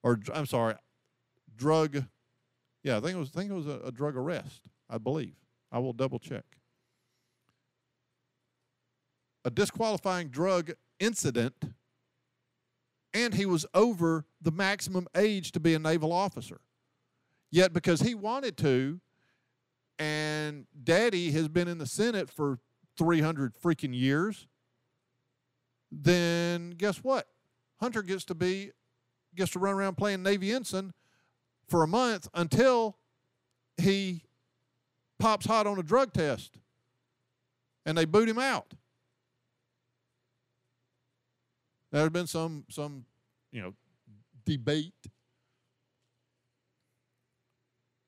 or 0.04 0.20
I'm 0.34 0.46
sorry, 0.46 0.76
drug 1.56 2.06
yeah, 2.84 2.98
I 2.98 3.00
think 3.02 3.16
it 3.16 3.20
was 3.20 3.32
I 3.36 3.40
think 3.40 3.52
it 3.52 3.56
was 3.56 3.68
a, 3.68 3.80
a 3.86 3.92
drug 3.92 4.16
arrest, 4.16 4.70
I 4.90 4.98
believe. 4.98 5.36
I 5.72 5.80
will 5.80 5.94
double 5.94 6.20
check. 6.20 6.46
A 9.46 9.50
disqualifying 9.50 10.30
drug 10.30 10.72
incident 11.00 11.54
and 13.14 13.34
he 13.34 13.46
was 13.46 13.66
over 13.74 14.26
the 14.42 14.52
maximum 14.52 15.08
age 15.16 15.52
to 15.54 15.60
be 15.60 15.74
a 15.74 15.80
naval 15.80 16.12
officer. 16.12 16.62
Yet, 17.52 17.74
because 17.74 18.02
he 18.02 18.14
wanted 18.14 18.58
to, 18.58 19.00
and 19.98 20.68
daddy 20.84 21.32
has 21.32 21.48
been 21.48 21.68
in 21.68 21.80
the 21.80 21.88
Senate 21.88 22.30
for 22.30 22.60
300 22.98 23.56
freaking 23.56 23.96
years, 23.98 24.48
then 25.92 26.72
guess 26.72 26.98
what? 26.98 27.28
Hunter 27.80 28.04
gets 28.04 28.26
to 28.26 28.36
be, 28.36 28.72
gets 29.36 29.52
to 29.52 29.60
run 29.60 29.76
around 29.76 29.98
playing 29.98 30.24
Navy 30.24 30.52
ensign 30.52 30.94
for 31.68 31.84
a 31.84 31.88
month 31.88 32.28
until 32.34 32.98
he 33.78 34.24
pops 35.20 35.46
hot 35.46 35.68
on 35.68 35.78
a 35.78 35.84
drug 35.84 36.14
test 36.14 36.58
and 37.86 37.98
they 37.98 38.06
boot 38.06 38.28
him 38.28 38.40
out. 38.40 38.74
There's 41.92 42.10
been 42.10 42.28
some 42.28 42.66
some 42.70 43.06
you 43.52 43.62
know 43.62 43.74
debate 44.46 44.94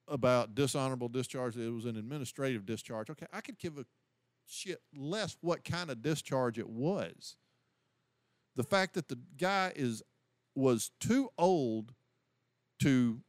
about 0.08 0.54
dishonorable 0.54 1.08
discharge. 1.08 1.58
It 1.58 1.72
was 1.72 1.86
an 1.86 1.98
administrative 1.98 2.66
discharge. 2.66 3.10
Okay, 3.10 3.25
I 3.32 3.42
could 3.42 3.58
give 3.58 3.78
a 3.78 3.86
shit 4.46 4.82
less 4.96 5.38
what 5.42 5.63
kind 5.63 5.90
of 5.90 6.01
discharge 6.01 6.60
it 6.60 6.70
was. 6.70 7.38
The 8.56 8.63
fact 8.63 8.94
that 8.96 9.08
the 9.08 9.18
guy 9.38 9.72
is 9.75 10.04
was 10.55 10.91
too 11.00 11.29
old 11.38 11.93
to 12.79 13.22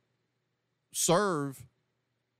serve 0.93 1.67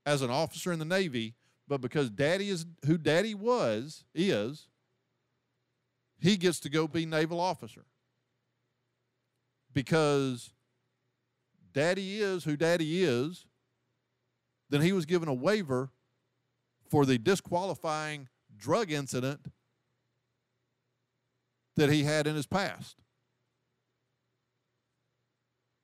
as 0.05 0.21
an 0.21 0.29
officer 0.29 0.71
in 0.71 0.79
the 0.79 0.85
Navy, 0.85 1.35
but 1.67 1.81
because 1.81 2.09
daddy 2.09 2.49
is 2.49 2.65
who 2.85 2.97
daddy 2.97 3.33
was, 3.33 4.03
is, 4.13 4.67
he 6.19 6.37
gets 6.37 6.59
to 6.61 6.69
go 6.69 6.87
be 6.87 7.05
naval 7.05 7.39
officer 7.39 7.85
because 9.73 10.51
daddy 11.73 12.21
is 12.21 12.43
who 12.43 12.55
daddy 12.55 13.03
is, 13.03 13.45
then 14.69 14.81
he 14.81 14.91
was 14.91 15.05
given 15.05 15.27
a 15.27 15.33
waiver 15.33 15.91
for 16.89 17.05
the 17.05 17.17
disqualifying 17.17 18.29
drug 18.55 18.91
incident 18.91 19.51
that 21.75 21.91
he 21.91 22.03
had 22.03 22.27
in 22.27 22.35
his 22.35 22.45
past. 22.45 23.02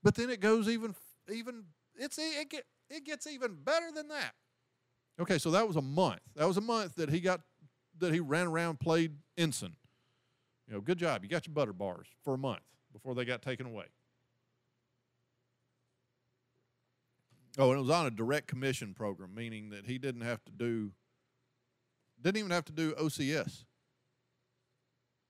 But 0.03 0.15
then 0.15 0.29
it 0.29 0.39
goes 0.39 0.67
even 0.67 0.95
even 1.31 1.65
it's 1.95 2.17
it 2.17 2.49
get 2.49 2.65
it 2.89 3.05
gets 3.05 3.27
even 3.27 3.55
better 3.63 3.91
than 3.93 4.07
that. 4.09 4.33
Okay, 5.19 5.37
so 5.37 5.51
that 5.51 5.67
was 5.67 5.75
a 5.75 5.81
month. 5.81 6.21
That 6.35 6.47
was 6.47 6.57
a 6.57 6.61
month 6.61 6.95
that 6.95 7.09
he 7.09 7.19
got 7.19 7.41
that 7.99 8.13
he 8.13 8.19
ran 8.19 8.47
around 8.47 8.79
played 8.79 9.17
ensign. 9.37 9.75
You 10.67 10.75
know, 10.75 10.81
good 10.81 10.97
job. 10.97 11.23
You 11.23 11.29
got 11.29 11.47
your 11.47 11.53
butter 11.53 11.73
bars 11.73 12.07
for 12.23 12.33
a 12.33 12.37
month 12.37 12.61
before 12.93 13.15
they 13.15 13.25
got 13.25 13.41
taken 13.41 13.65
away. 13.65 13.85
Oh, 17.57 17.71
and 17.71 17.79
it 17.79 17.81
was 17.81 17.89
on 17.89 18.05
a 18.05 18.11
direct 18.11 18.47
commission 18.47 18.93
program, 18.93 19.33
meaning 19.35 19.71
that 19.71 19.85
he 19.85 19.97
didn't 19.97 20.21
have 20.21 20.43
to 20.45 20.51
do 20.51 20.91
didn't 22.21 22.37
even 22.37 22.51
have 22.51 22.65
to 22.65 22.71
do 22.71 22.93
OCS 22.93 23.63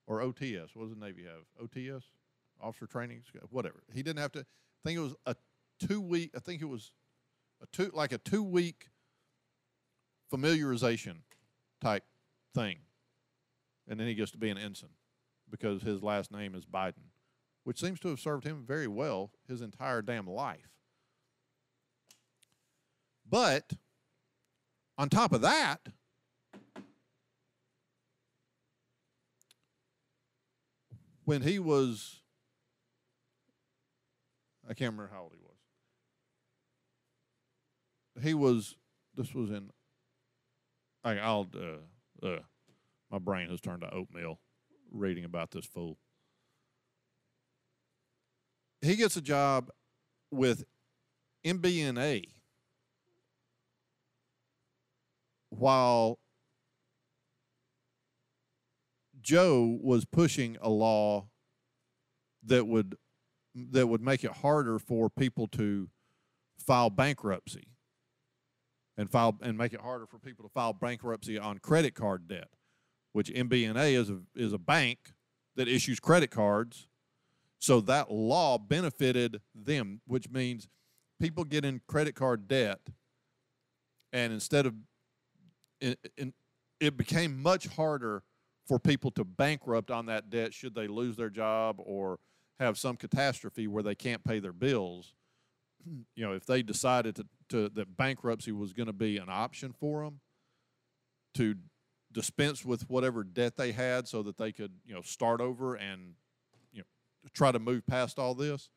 or 0.07 0.19
OTS. 0.19 0.75
What 0.75 0.89
does 0.89 0.97
the 0.97 1.05
Navy 1.05 1.23
have? 1.23 1.69
OTS, 1.69 2.03
officer 2.61 2.87
training, 2.87 3.23
whatever. 3.49 3.83
He 3.93 4.03
didn't 4.03 4.21
have 4.21 4.31
to. 4.33 4.39
I 4.39 4.81
think 4.83 4.97
it 4.97 5.01
was 5.01 5.15
a 5.25 5.35
two 5.79 6.01
week. 6.01 6.31
I 6.35 6.39
think 6.39 6.61
it 6.61 6.65
was 6.65 6.91
a 7.61 7.65
two 7.71 7.91
like 7.93 8.11
a 8.11 8.17
two 8.17 8.43
week 8.43 8.87
familiarization 10.33 11.17
type 11.81 12.03
thing, 12.53 12.79
and 13.87 13.99
then 13.99 14.07
he 14.07 14.13
gets 14.13 14.31
to 14.31 14.37
be 14.37 14.49
an 14.49 14.57
ensign 14.57 14.91
because 15.49 15.81
his 15.81 16.03
last 16.03 16.31
name 16.31 16.55
is 16.55 16.65
Biden, 16.65 17.11
which 17.63 17.79
seems 17.79 17.99
to 18.01 18.09
have 18.09 18.19
served 18.19 18.45
him 18.45 18.63
very 18.65 18.87
well 18.87 19.31
his 19.47 19.61
entire 19.61 20.01
damn 20.01 20.27
life. 20.27 20.69
But 23.27 23.73
on 24.97 25.09
top 25.09 25.33
of 25.33 25.41
that, 25.41 25.79
when 31.25 31.43
he 31.43 31.59
was, 31.59 32.21
I 34.69 34.75
can't 34.75 34.91
remember 34.91 35.11
how 35.11 35.23
old 35.23 35.33
he 35.33 35.39
was. 35.41 35.55
He 38.23 38.33
was, 38.35 38.75
this 39.15 39.33
was 39.33 39.49
in, 39.49 39.71
I, 41.03 41.17
I'll, 41.17 41.47
uh, 41.55 42.25
uh, 42.25 42.39
my 43.09 43.17
brain 43.17 43.49
has 43.49 43.61
turned 43.61 43.81
to 43.81 43.91
oatmeal 43.91 44.39
reading 44.91 45.25
about 45.25 45.49
this 45.51 45.65
fool. 45.65 45.97
He 48.81 48.95
gets 48.95 49.17
a 49.17 49.21
job 49.21 49.69
with 50.31 50.65
MBNA 51.45 52.25
while 55.49 56.19
Joe 59.19 59.79
was 59.81 60.05
pushing 60.05 60.57
a 60.61 60.69
law 60.69 61.27
that 62.43 62.67
would 62.67 62.95
that 63.55 63.87
would 63.87 64.01
make 64.01 64.23
it 64.23 64.31
harder 64.31 64.79
for 64.79 65.09
people 65.09 65.47
to 65.47 65.89
file 66.65 66.89
bankruptcy 66.89 67.67
and 68.97 69.09
file 69.09 69.37
and 69.41 69.57
make 69.57 69.73
it 69.73 69.81
harder 69.81 70.05
for 70.05 70.19
people 70.19 70.43
to 70.43 70.49
file 70.49 70.73
bankruptcy 70.73 71.37
on 71.37 71.57
credit 71.57 71.95
card 71.95 72.27
debt, 72.27 72.49
which 73.13 73.29
MBNA 73.29 73.93
is 73.93 74.09
a 74.09 74.19
is 74.35 74.53
a 74.53 74.57
bank 74.57 75.13
that 75.55 75.67
issues 75.67 75.99
credit 75.99 76.31
cards. 76.31 76.87
So 77.59 77.81
that 77.81 78.11
law 78.11 78.57
benefited 78.57 79.41
them, 79.53 80.01
which 80.07 80.29
means 80.29 80.69
people 81.19 81.43
get 81.43 81.65
in 81.65 81.81
credit 81.87 82.15
card 82.15 82.47
debt 82.47 82.79
and 84.11 84.33
instead 84.33 84.65
of 84.65 84.73
it, 85.81 86.97
became 86.97 87.41
much 87.41 87.67
harder 87.67 88.23
for 88.67 88.79
people 88.79 89.11
to 89.11 89.23
bankrupt 89.23 89.91
on 89.91 90.05
that 90.07 90.29
debt 90.29 90.53
should 90.53 90.75
they 90.75 90.87
lose 90.87 91.15
their 91.15 91.29
job 91.29 91.77
or 91.79 92.19
have 92.59 92.77
some 92.77 92.95
catastrophe 92.95 93.67
where 93.67 93.83
they 93.83 93.95
can't 93.95 94.23
pay 94.23 94.39
their 94.39 94.53
bills. 94.53 95.13
You 96.15 96.25
know, 96.25 96.33
if 96.33 96.45
they 96.45 96.61
decided 96.61 97.15
to, 97.15 97.25
to 97.47 97.69
that 97.69 97.95
bankruptcy 97.95 98.51
was 98.51 98.73
going 98.73 98.87
to 98.87 98.93
be 98.93 99.17
an 99.17 99.29
option 99.29 99.71
for 99.71 100.03
them 100.03 100.19
to 101.35 101.55
dispense 102.11 102.65
with 102.65 102.89
whatever 102.89 103.23
debt 103.23 103.55
they 103.55 103.71
had 103.71 104.07
so 104.07 104.21
that 104.23 104.37
they 104.37 104.51
could, 104.51 104.73
you 104.85 104.93
know, 104.93 105.01
start 105.01 105.39
over 105.39 105.75
and 105.75 106.15
you 106.73 106.79
know 106.79 106.85
try 107.33 107.51
to 107.51 107.59
move 107.59 107.87
past 107.87 108.19
all 108.19 108.35
this. 108.35 108.69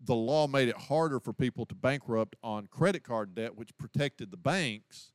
The 0.00 0.14
law 0.14 0.48
made 0.48 0.68
it 0.68 0.76
harder 0.76 1.20
for 1.20 1.32
people 1.32 1.66
to 1.66 1.74
bankrupt 1.74 2.36
on 2.42 2.66
credit 2.66 3.04
card 3.04 3.34
debt, 3.34 3.56
which 3.56 3.76
protected 3.76 4.30
the 4.32 4.36
banks, 4.36 5.12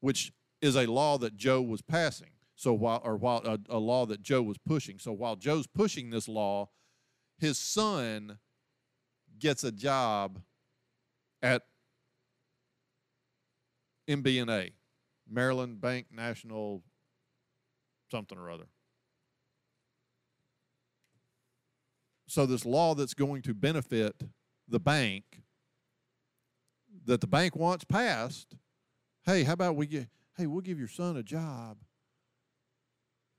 which 0.00 0.32
is 0.62 0.76
a 0.76 0.86
law 0.86 1.18
that 1.18 1.36
Joe 1.36 1.60
was 1.60 1.82
passing. 1.82 2.33
So 2.56 2.72
while 2.72 3.00
or 3.04 3.16
while 3.16 3.42
a, 3.44 3.58
a 3.68 3.78
law 3.78 4.06
that 4.06 4.22
Joe 4.22 4.42
was 4.42 4.58
pushing. 4.58 4.98
So 4.98 5.12
while 5.12 5.36
Joe's 5.36 5.66
pushing 5.66 6.10
this 6.10 6.28
law, 6.28 6.68
his 7.38 7.58
son 7.58 8.38
gets 9.38 9.64
a 9.64 9.72
job 9.72 10.40
at 11.42 11.62
MBNA, 14.08 14.72
Maryland 15.28 15.80
Bank 15.80 16.06
National 16.12 16.82
something 18.10 18.38
or 18.38 18.50
other. 18.50 18.66
So 22.26 22.46
this 22.46 22.64
law 22.64 22.94
that's 22.94 23.14
going 23.14 23.42
to 23.42 23.54
benefit 23.54 24.22
the 24.68 24.80
bank 24.80 25.24
that 27.06 27.20
the 27.20 27.26
bank 27.26 27.54
wants 27.56 27.84
passed, 27.84 28.56
hey, 29.24 29.42
how 29.42 29.52
about 29.52 29.76
we 29.76 29.86
get 29.86 30.08
hey, 30.36 30.46
we'll 30.46 30.60
give 30.60 30.78
your 30.78 30.88
son 30.88 31.16
a 31.16 31.22
job. 31.22 31.78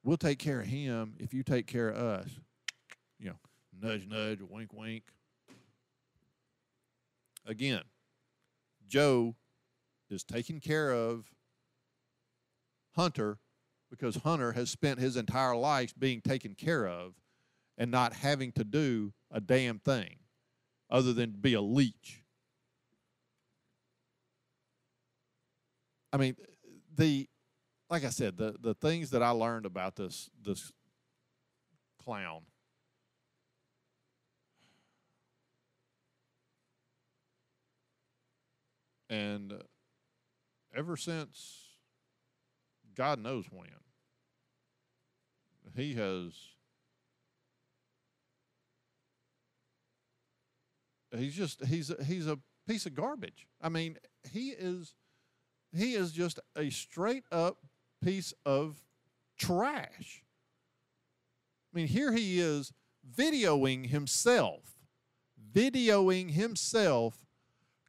We'll 0.05 0.17
take 0.17 0.37
care 0.37 0.59
of 0.61 0.67
him 0.67 1.15
if 1.17 1.33
you 1.33 1.41
take 1.41 1.65
care 1.65 1.89
of 1.89 1.97
us. 1.97 2.29
You 3.17 3.29
know, 3.29 3.39
nudge, 3.81 4.07
nudge, 4.07 4.39
wink, 4.39 4.71
wink. 4.71 5.03
Again, 7.43 7.81
Joe 8.87 9.35
is 10.11 10.23
taking 10.23 10.59
care 10.59 10.91
of 10.91 11.25
Hunter 12.95 13.39
because 13.89 14.17
Hunter 14.17 14.51
has 14.51 14.69
spent 14.69 14.99
his 14.99 15.17
entire 15.17 15.55
life 15.55 15.95
being 15.97 16.21
taken 16.21 16.53
care 16.53 16.87
of 16.87 17.15
and 17.75 17.89
not 17.89 18.13
having 18.13 18.51
to 18.53 18.63
do 18.63 19.11
a 19.31 19.41
damn 19.41 19.79
thing 19.79 20.17
other 20.87 21.13
than 21.13 21.31
be 21.31 21.55
a 21.55 21.61
leech. 21.61 22.23
I 26.13 26.17
mean, 26.17 26.35
the 26.95 27.27
like 27.89 28.03
I 28.03 28.09
said, 28.09 28.37
the 28.37 28.55
the 28.59 28.73
things 28.73 29.11
that 29.11 29.21
I 29.21 29.29
learned 29.29 29.65
about 29.65 29.95
this 29.95 30.29
this 30.43 30.71
clown. 32.03 32.41
And 39.09 39.53
ever 40.75 40.97
since 40.97 41.69
God 42.95 43.19
knows 43.19 43.45
when, 43.51 43.69
he 45.75 45.93
has 45.93 46.33
he's 51.15 51.35
just 51.35 51.63
he's 51.65 51.91
he's 52.05 52.27
a 52.27 52.39
piece 52.67 52.85
of 52.85 52.95
garbage. 52.95 53.47
I 53.61 53.69
mean, 53.69 53.97
he 54.31 54.49
is 54.49 54.95
he 55.71 55.93
is 55.93 56.11
just 56.11 56.39
a 56.55 56.69
straight 56.69 57.23
up 57.31 57.57
piece 58.05 58.35
of 58.45 58.83
trash. 59.35 60.23
I 61.73 61.77
mean, 61.77 61.87
here 61.87 62.11
he 62.13 62.39
is 62.39 62.71
videoing 63.17 63.87
himself, 63.87 64.77
videoing 65.51 66.31
himself, 66.31 67.25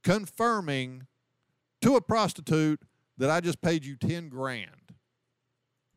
confirming 0.02 1.06
to 1.82 1.96
a 1.96 2.00
prostitute 2.00 2.80
that 3.18 3.28
I 3.28 3.40
just 3.40 3.60
paid 3.60 3.84
you 3.84 3.96
10 3.96 4.30
grand. 4.30 4.70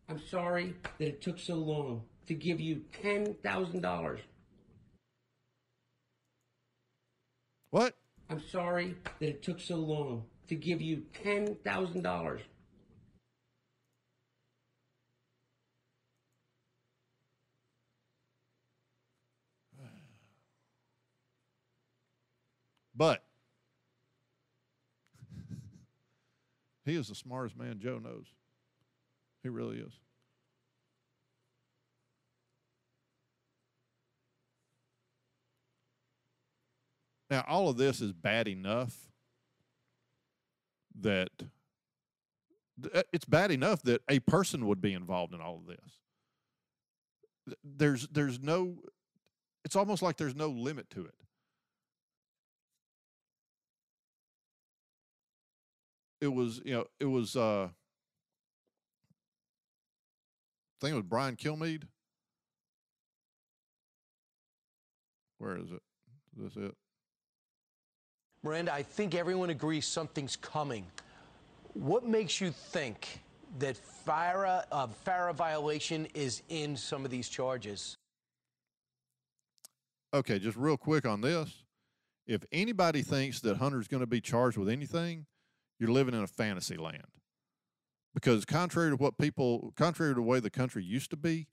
I'm 0.10 0.22
sorry 0.28 0.76
that 0.98 1.08
it 1.08 1.22
took 1.22 1.40
so 1.40 1.56
long 1.56 2.04
to 2.28 2.34
give 2.34 2.60
you 2.60 2.82
$10,000. 3.02 4.20
What? 7.70 7.96
I'm 8.30 8.42
sorry 8.52 8.96
that 9.20 9.30
it 9.30 9.44
took 9.44 9.62
so 9.62 9.76
long 9.78 10.26
to 10.50 10.56
give 10.56 10.82
you 10.82 11.04
$10,000. 11.24 12.42
But 23.00 23.24
he 26.86 26.96
is 26.96 27.08
the 27.08 27.16
smartest 27.16 27.58
man 27.58 27.80
Joe 27.80 27.98
knows. 27.98 28.26
He 29.42 29.48
really 29.48 29.78
is. 29.78 29.94
Now, 37.30 37.46
all 37.48 37.70
of 37.70 37.78
this 37.78 38.02
is 38.02 38.12
bad 38.12 38.50
enough 38.50 38.94
that 41.00 41.30
uh, 42.94 43.04
it's 43.14 43.24
bad 43.24 43.52
enough 43.52 43.82
that 43.84 44.02
a 44.10 44.20
person 44.20 44.68
would 44.68 44.82
be 44.82 44.92
involved 44.94 45.34
in 45.34 45.40
all 45.40 45.56
of 45.56 45.68
this. 45.68 47.56
There's 47.64 48.10
there's 48.10 48.42
no 48.42 48.80
it's 49.64 49.78
almost 49.78 50.02
like 50.02 50.18
there's 50.18 50.36
no 50.36 50.50
limit 50.50 50.90
to 50.90 51.06
it. 51.06 51.14
It 56.22 56.28
was, 56.28 56.62
you 56.66 56.74
know, 56.74 56.86
it 57.00 57.06
was 57.06 57.36
uh 57.36 57.70
I 60.82 60.86
think 60.86 60.94
it 60.94 60.96
was 60.98 61.06
Brian 61.06 61.36
Kilmeade. 61.36 61.84
Where 65.40 65.58
is 65.58 65.72
it? 65.72 65.82
Is 66.38 66.54
this 66.54 66.64
it? 66.64 66.76
Miranda, 68.44 68.74
I 68.74 68.84
think 68.84 69.16
everyone 69.16 69.50
agrees 69.50 69.86
something's 69.86 70.36
coming. 70.38 70.86
What 71.74 72.06
makes 72.06 72.40
you 72.40 72.52
think 72.52 73.20
that 73.60 73.76
FARA, 73.78 74.66
uh, 74.72 74.88
FARA 74.88 75.34
violation 75.34 76.08
is 76.14 76.42
in 76.50 76.78
some 76.78 77.04
of 77.04 77.12
these 77.12 77.28
charges? 77.28 77.98
Okay, 80.14 80.40
just 80.40 80.58
real 80.58 80.78
quick 80.78 81.06
on 81.06 81.22
this. 81.22 81.64
If 82.26 82.44
anybody 82.52 83.02
thinks 83.02 83.42
that 83.42 83.58
Hunter's 83.58 83.88
going 83.88 84.02
to 84.02 84.08
be 84.08 84.22
charged 84.22 84.58
with 84.58 84.70
anything, 84.70 85.26
you're 85.80 85.92
living 85.92 86.14
in 86.14 86.24
a 86.24 86.28
fantasy 86.28 86.78
land. 86.78 87.08
Because 88.14 88.44
contrary 88.46 88.90
to 88.90 88.98
what 88.98 89.18
people, 89.18 89.74
contrary 89.78 90.12
to 90.12 90.16
the 90.16 90.22
way 90.22 90.40
the 90.40 90.50
country 90.50 90.84
used 90.84 91.10
to 91.12 91.18
be, 91.18 91.48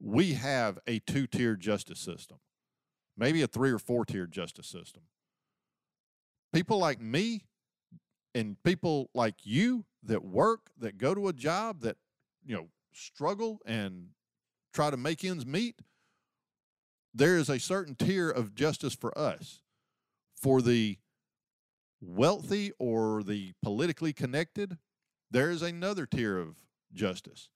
we 0.00 0.34
have 0.34 0.78
a 0.86 0.98
two 1.00 1.26
tier 1.26 1.54
justice 1.54 2.00
system, 2.00 2.38
maybe 3.16 3.42
a 3.42 3.46
three 3.46 3.70
or 3.70 3.78
four 3.78 4.04
tier 4.04 4.26
justice 4.26 4.66
system. 4.66 5.02
People 6.52 6.78
like 6.78 7.00
me 7.00 7.44
and 8.34 8.62
people 8.62 9.10
like 9.14 9.34
you 9.44 9.84
that 10.02 10.24
work, 10.24 10.70
that 10.78 10.98
go 10.98 11.14
to 11.14 11.28
a 11.28 11.32
job, 11.32 11.80
that, 11.80 11.96
you 12.44 12.54
know, 12.54 12.68
struggle 12.92 13.60
and 13.66 14.08
try 14.72 14.90
to 14.90 14.96
make 14.96 15.24
ends 15.24 15.46
meet, 15.46 15.80
there 17.14 17.36
is 17.36 17.48
a 17.48 17.58
certain 17.58 17.94
tier 17.94 18.30
of 18.30 18.54
justice 18.54 18.94
for 18.94 19.16
us. 19.16 19.60
For 20.34 20.60
the 20.60 20.98
wealthy 22.00 22.72
or 22.78 23.22
the 23.22 23.52
politically 23.62 24.12
connected, 24.12 24.78
there 25.30 25.50
is 25.50 25.62
another 25.62 26.06
tier 26.06 26.38
of 26.38 26.56
justice. 26.92 27.48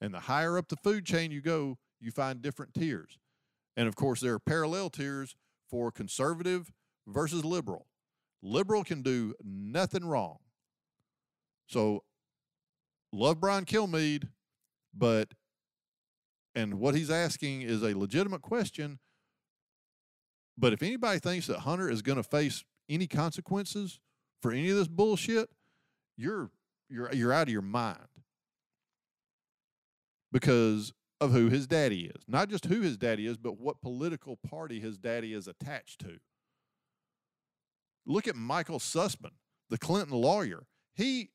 And 0.00 0.12
the 0.12 0.20
higher 0.20 0.58
up 0.58 0.68
the 0.68 0.76
food 0.76 1.06
chain 1.06 1.30
you 1.30 1.40
go, 1.40 1.78
you 2.00 2.10
find 2.10 2.42
different 2.42 2.74
tiers. 2.74 3.18
And 3.76 3.88
of 3.88 3.96
course, 3.96 4.20
there 4.20 4.34
are 4.34 4.38
parallel 4.38 4.90
tiers 4.90 5.36
for 5.70 5.90
conservative 5.90 6.72
versus 7.06 7.44
liberal. 7.44 7.86
Liberal 8.42 8.84
can 8.84 9.02
do 9.02 9.34
nothing 9.42 10.04
wrong. 10.04 10.38
So, 11.66 12.04
love 13.12 13.40
Brian 13.40 13.64
Kilmeade, 13.64 14.28
but, 14.94 15.32
and 16.54 16.74
what 16.74 16.94
he's 16.94 17.10
asking 17.10 17.62
is 17.62 17.82
a 17.82 17.98
legitimate 17.98 18.42
question. 18.42 18.98
But 20.56 20.72
if 20.72 20.82
anybody 20.82 21.18
thinks 21.18 21.46
that 21.48 21.60
Hunter 21.60 21.90
is 21.90 22.02
going 22.02 22.16
to 22.16 22.22
face 22.22 22.64
any 22.88 23.06
consequences 23.06 24.00
for 24.42 24.52
any 24.52 24.70
of 24.70 24.76
this 24.76 24.88
bullshit, 24.88 25.50
you're 26.16 26.50
you're 26.88 27.12
you're 27.12 27.32
out 27.32 27.48
of 27.48 27.52
your 27.52 27.62
mind. 27.62 27.98
Because 30.32 30.92
of 31.20 31.32
who 31.32 31.48
his 31.48 31.66
daddy 31.66 32.10
is. 32.14 32.22
Not 32.28 32.48
just 32.48 32.66
who 32.66 32.82
his 32.82 32.96
daddy 32.96 33.26
is, 33.26 33.36
but 33.36 33.58
what 33.58 33.80
political 33.80 34.36
party 34.36 34.80
his 34.80 34.98
daddy 34.98 35.32
is 35.32 35.48
attached 35.48 36.00
to. 36.00 36.18
Look 38.04 38.28
at 38.28 38.36
Michael 38.36 38.78
Sussmann, 38.78 39.32
the 39.70 39.78
Clinton 39.78 40.14
lawyer. 40.14 40.66
He 40.94 41.30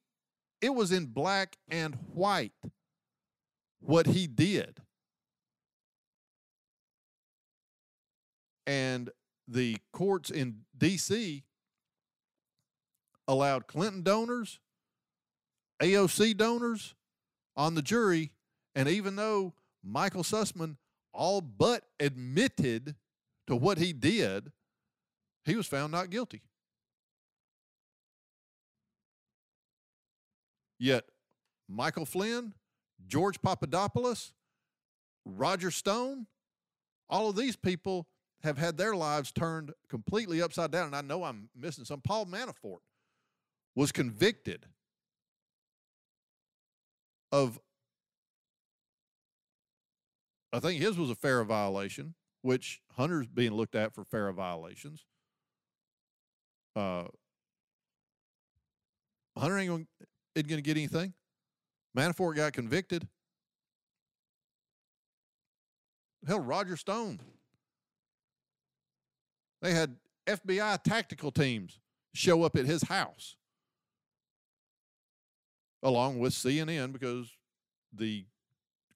it 0.61 0.75
was 0.75 0.91
in 0.91 1.07
black 1.07 1.57
and 1.69 1.95
white 2.13 2.53
what 3.79 4.05
he 4.05 4.27
did. 4.27 4.79
And 8.67 9.09
the 9.47 9.77
courts 9.91 10.29
in 10.29 10.61
D.C. 10.77 11.43
allowed 13.27 13.67
Clinton 13.67 14.03
donors, 14.03 14.59
AOC 15.81 16.37
donors 16.37 16.95
on 17.55 17.75
the 17.75 17.81
jury. 17.81 18.31
And 18.75 18.87
even 18.87 19.15
though 19.15 19.53
Michael 19.83 20.23
Sussmann 20.23 20.77
all 21.13 21.41
but 21.41 21.83
admitted 21.99 22.95
to 23.47 23.55
what 23.55 23.77
he 23.77 23.91
did, 23.93 24.51
he 25.43 25.55
was 25.55 25.67
found 25.67 25.91
not 25.91 26.09
guilty. 26.09 26.41
Yet 30.79 31.05
Michael 31.67 32.05
Flynn, 32.05 32.53
George 33.07 33.41
Papadopoulos, 33.41 34.33
Roger 35.25 35.69
Stone, 35.69 36.27
all 37.09 37.29
of 37.29 37.35
these 37.35 37.55
people 37.55 38.07
have 38.43 38.57
had 38.57 38.77
their 38.77 38.95
lives 38.95 39.31
turned 39.31 39.71
completely 39.89 40.41
upside 40.41 40.71
down. 40.71 40.87
And 40.87 40.95
I 40.95 41.01
know 41.01 41.23
I'm 41.23 41.49
missing 41.55 41.85
some. 41.85 42.01
Paul 42.01 42.25
Manafort 42.25 42.79
was 43.75 43.91
convicted 43.91 44.65
of, 47.31 47.59
I 50.51 50.59
think 50.59 50.81
his 50.81 50.97
was 50.97 51.09
a 51.09 51.15
FARA 51.15 51.45
violation, 51.45 52.15
which 52.41 52.81
Hunter's 52.91 53.27
being 53.27 53.53
looked 53.53 53.75
at 53.75 53.93
for 53.93 54.03
FARA 54.03 54.33
violations. 54.33 55.05
Uh, 56.75 57.03
Hunter 59.37 59.57
ain't 59.57 59.69
going 59.69 59.87
to 60.35 60.61
get 60.61 60.77
anything. 60.77 61.13
Manafort 61.97 62.35
got 62.35 62.53
convicted. 62.53 63.07
Hell, 66.27 66.39
Roger 66.39 66.77
Stone 66.77 67.19
they 69.61 69.73
had 69.73 69.97
FBI 70.27 70.81
tactical 70.83 71.31
teams 71.31 71.79
show 72.13 72.43
up 72.43 72.55
at 72.55 72.65
his 72.65 72.83
house 72.83 73.35
along 75.83 76.19
with 76.19 76.33
CNN 76.33 76.91
because 76.93 77.35
the 77.93 78.25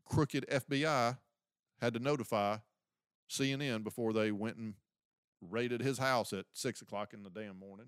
crooked 0.05 0.45
FBI 0.49 1.17
had 1.81 1.93
to 1.93 1.99
notify 1.99 2.57
CNN 3.29 3.83
before 3.83 4.13
they 4.13 4.31
went 4.31 4.57
and 4.57 4.75
raided 5.41 5.81
his 5.81 5.97
house 5.97 6.31
at 6.33 6.45
six 6.53 6.81
o'clock 6.81 7.13
in 7.13 7.23
the 7.23 7.29
damn 7.29 7.57
morning. 7.57 7.87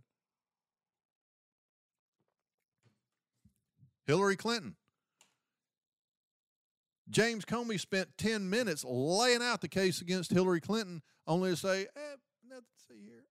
Hillary 4.06 4.36
Clinton. 4.36 4.76
James 7.10 7.46
Comey 7.46 7.80
spent 7.80 8.10
10 8.18 8.50
minutes 8.50 8.84
laying 8.86 9.42
out 9.42 9.62
the 9.62 9.68
case 9.68 10.02
against 10.02 10.32
Hillary 10.32 10.60
Clinton, 10.60 11.02
only 11.26 11.52
to 11.52 11.56
say, 11.56 11.84
eh, 11.96 12.16
let's 12.50 12.66
see 12.88 13.02
here. 13.06 13.24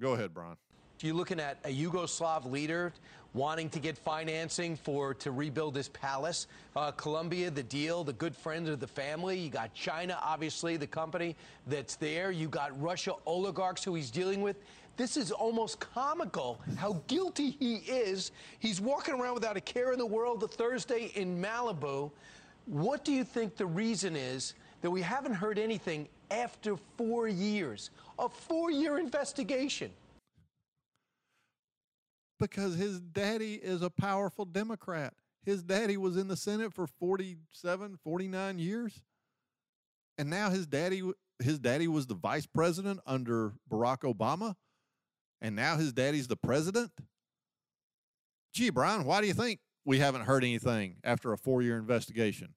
Go 0.00 0.14
ahead, 0.14 0.32
Brian. 0.32 0.56
You're 1.02 1.14
looking 1.14 1.40
at 1.40 1.58
a 1.64 1.68
Yugoslav 1.68 2.50
leader 2.50 2.92
wanting 3.32 3.70
to 3.70 3.78
get 3.78 3.96
financing 3.96 4.76
for 4.76 5.14
to 5.14 5.30
rebuild 5.30 5.76
his 5.76 5.88
palace. 5.88 6.46
Uh, 6.76 6.90
Colombia, 6.90 7.50
the 7.50 7.62
deal, 7.62 8.04
the 8.04 8.12
good 8.12 8.36
friends 8.36 8.68
of 8.68 8.80
the 8.80 8.86
family. 8.86 9.38
You 9.38 9.50
got 9.50 9.72
China, 9.72 10.18
obviously, 10.22 10.76
the 10.76 10.86
company 10.86 11.36
that's 11.66 11.96
there. 11.96 12.30
You 12.30 12.48
got 12.48 12.78
Russia 12.80 13.14
oligarchs 13.24 13.82
who 13.84 13.94
he's 13.94 14.10
dealing 14.10 14.42
with. 14.42 14.56
This 14.96 15.16
is 15.16 15.30
almost 15.30 15.80
comical 15.80 16.60
how 16.76 17.00
guilty 17.06 17.56
he 17.58 17.76
is. 17.76 18.32
He's 18.58 18.80
walking 18.80 19.14
around 19.14 19.34
without 19.34 19.56
a 19.56 19.60
care 19.60 19.92
in 19.92 19.98
the 19.98 20.06
world. 20.06 20.40
The 20.40 20.48
Thursday 20.48 21.12
in 21.14 21.40
Malibu. 21.40 22.10
What 22.70 23.04
do 23.04 23.12
you 23.12 23.24
think 23.24 23.56
the 23.56 23.66
reason 23.66 24.14
is 24.14 24.54
that 24.80 24.92
we 24.92 25.02
haven't 25.02 25.34
heard 25.34 25.58
anything 25.58 26.08
after 26.30 26.76
four 26.96 27.26
years? 27.26 27.90
A 28.16 28.28
four 28.28 28.70
year 28.70 28.96
investigation. 28.96 29.90
Because 32.38 32.76
his 32.76 33.00
daddy 33.00 33.54
is 33.54 33.82
a 33.82 33.90
powerful 33.90 34.44
Democrat. 34.44 35.14
His 35.44 35.64
daddy 35.64 35.96
was 35.96 36.16
in 36.16 36.28
the 36.28 36.36
Senate 36.36 36.72
for 36.72 36.86
47, 36.86 37.98
49 38.04 38.58
years. 38.60 39.02
And 40.16 40.30
now 40.30 40.50
his 40.50 40.68
daddy 40.68 41.02
his 41.42 41.58
daddy 41.58 41.88
was 41.88 42.06
the 42.06 42.14
vice 42.14 42.46
president 42.46 43.00
under 43.04 43.54
Barack 43.68 44.02
Obama. 44.02 44.54
And 45.40 45.56
now 45.56 45.76
his 45.76 45.92
daddy's 45.92 46.28
the 46.28 46.36
president. 46.36 46.92
Gee, 48.54 48.70
Brian, 48.70 49.04
why 49.04 49.20
do 49.22 49.26
you 49.26 49.34
think 49.34 49.58
we 49.84 49.98
haven't 49.98 50.22
heard 50.22 50.44
anything 50.44 50.98
after 51.02 51.32
a 51.32 51.36
four 51.36 51.62
year 51.62 51.76
investigation? 51.76 52.54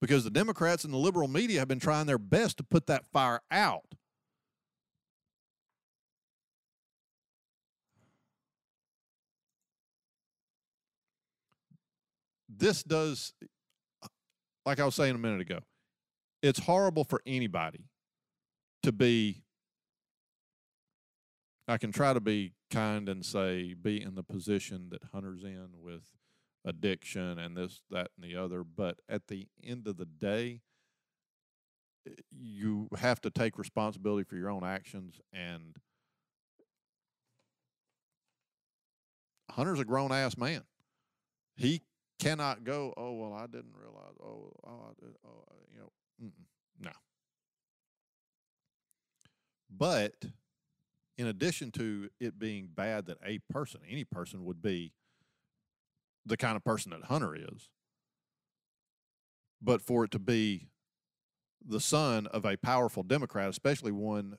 Because 0.00 0.24
the 0.24 0.30
Democrats 0.30 0.84
and 0.84 0.92
the 0.92 0.98
liberal 0.98 1.28
media 1.28 1.58
have 1.58 1.68
been 1.68 1.80
trying 1.80 2.06
their 2.06 2.18
best 2.18 2.58
to 2.58 2.62
put 2.62 2.86
that 2.86 3.06
fire 3.12 3.40
out. 3.50 3.94
This 12.48 12.82
does 12.82 13.34
like 14.66 14.80
I 14.80 14.84
was 14.84 14.96
saying 14.96 15.14
a 15.14 15.18
minute 15.18 15.40
ago, 15.40 15.60
it's 16.42 16.58
horrible 16.58 17.04
for 17.04 17.22
anybody 17.24 17.84
to 18.82 18.92
be. 18.92 19.44
I 21.68 21.78
can 21.78 21.92
try 21.92 22.12
to 22.12 22.20
be 22.20 22.52
kind 22.70 23.08
and 23.08 23.24
say 23.24 23.74
be 23.74 24.02
in 24.02 24.14
the 24.14 24.22
position 24.22 24.88
that 24.90 25.02
Hunter's 25.12 25.42
in 25.42 25.68
with 25.80 26.02
addiction 26.66 27.38
and 27.38 27.56
this, 27.56 27.80
that, 27.90 28.10
and 28.16 28.30
the 28.30 28.36
other. 28.36 28.62
But 28.64 28.98
at 29.08 29.28
the 29.28 29.48
end 29.64 29.86
of 29.86 29.96
the 29.96 30.04
day, 30.04 30.60
eh, 32.06 32.12
you 32.30 32.88
have 32.98 33.20
to 33.22 33.30
take 33.30 33.58
responsibility 33.58 34.24
for 34.24 34.36
your 34.36 34.50
own 34.50 34.64
actions. 34.64 35.20
And 35.32 35.76
Hunter's 39.50 39.80
a 39.80 39.84
grown 39.84 40.12
ass 40.12 40.36
man. 40.36 40.64
He 41.56 41.80
cannot 42.18 42.64
go, 42.64 42.92
oh, 42.96 43.12
well, 43.12 43.32
I 43.32 43.46
didn't 43.46 43.74
realize, 43.80 44.14
oh, 44.22 44.52
oh, 44.66 44.90
I 44.90 45.04
did, 45.04 45.14
oh 45.24 45.44
you 45.72 45.78
know, 45.78 46.30
no. 46.80 46.90
But 49.70 50.14
in 51.16 51.26
addition 51.26 51.70
to 51.72 52.10
it 52.20 52.38
being 52.38 52.68
bad 52.74 53.06
that 53.06 53.18
a 53.24 53.38
person, 53.50 53.80
any 53.88 54.04
person 54.04 54.44
would 54.44 54.60
be 54.60 54.92
the 56.26 56.36
kind 56.36 56.56
of 56.56 56.64
person 56.64 56.90
that 56.90 57.04
Hunter 57.04 57.34
is, 57.34 57.70
but 59.62 59.80
for 59.80 60.04
it 60.04 60.10
to 60.10 60.18
be 60.18 60.68
the 61.64 61.80
son 61.80 62.26
of 62.28 62.44
a 62.44 62.56
powerful 62.56 63.02
Democrat, 63.02 63.48
especially 63.48 63.92
one 63.92 64.36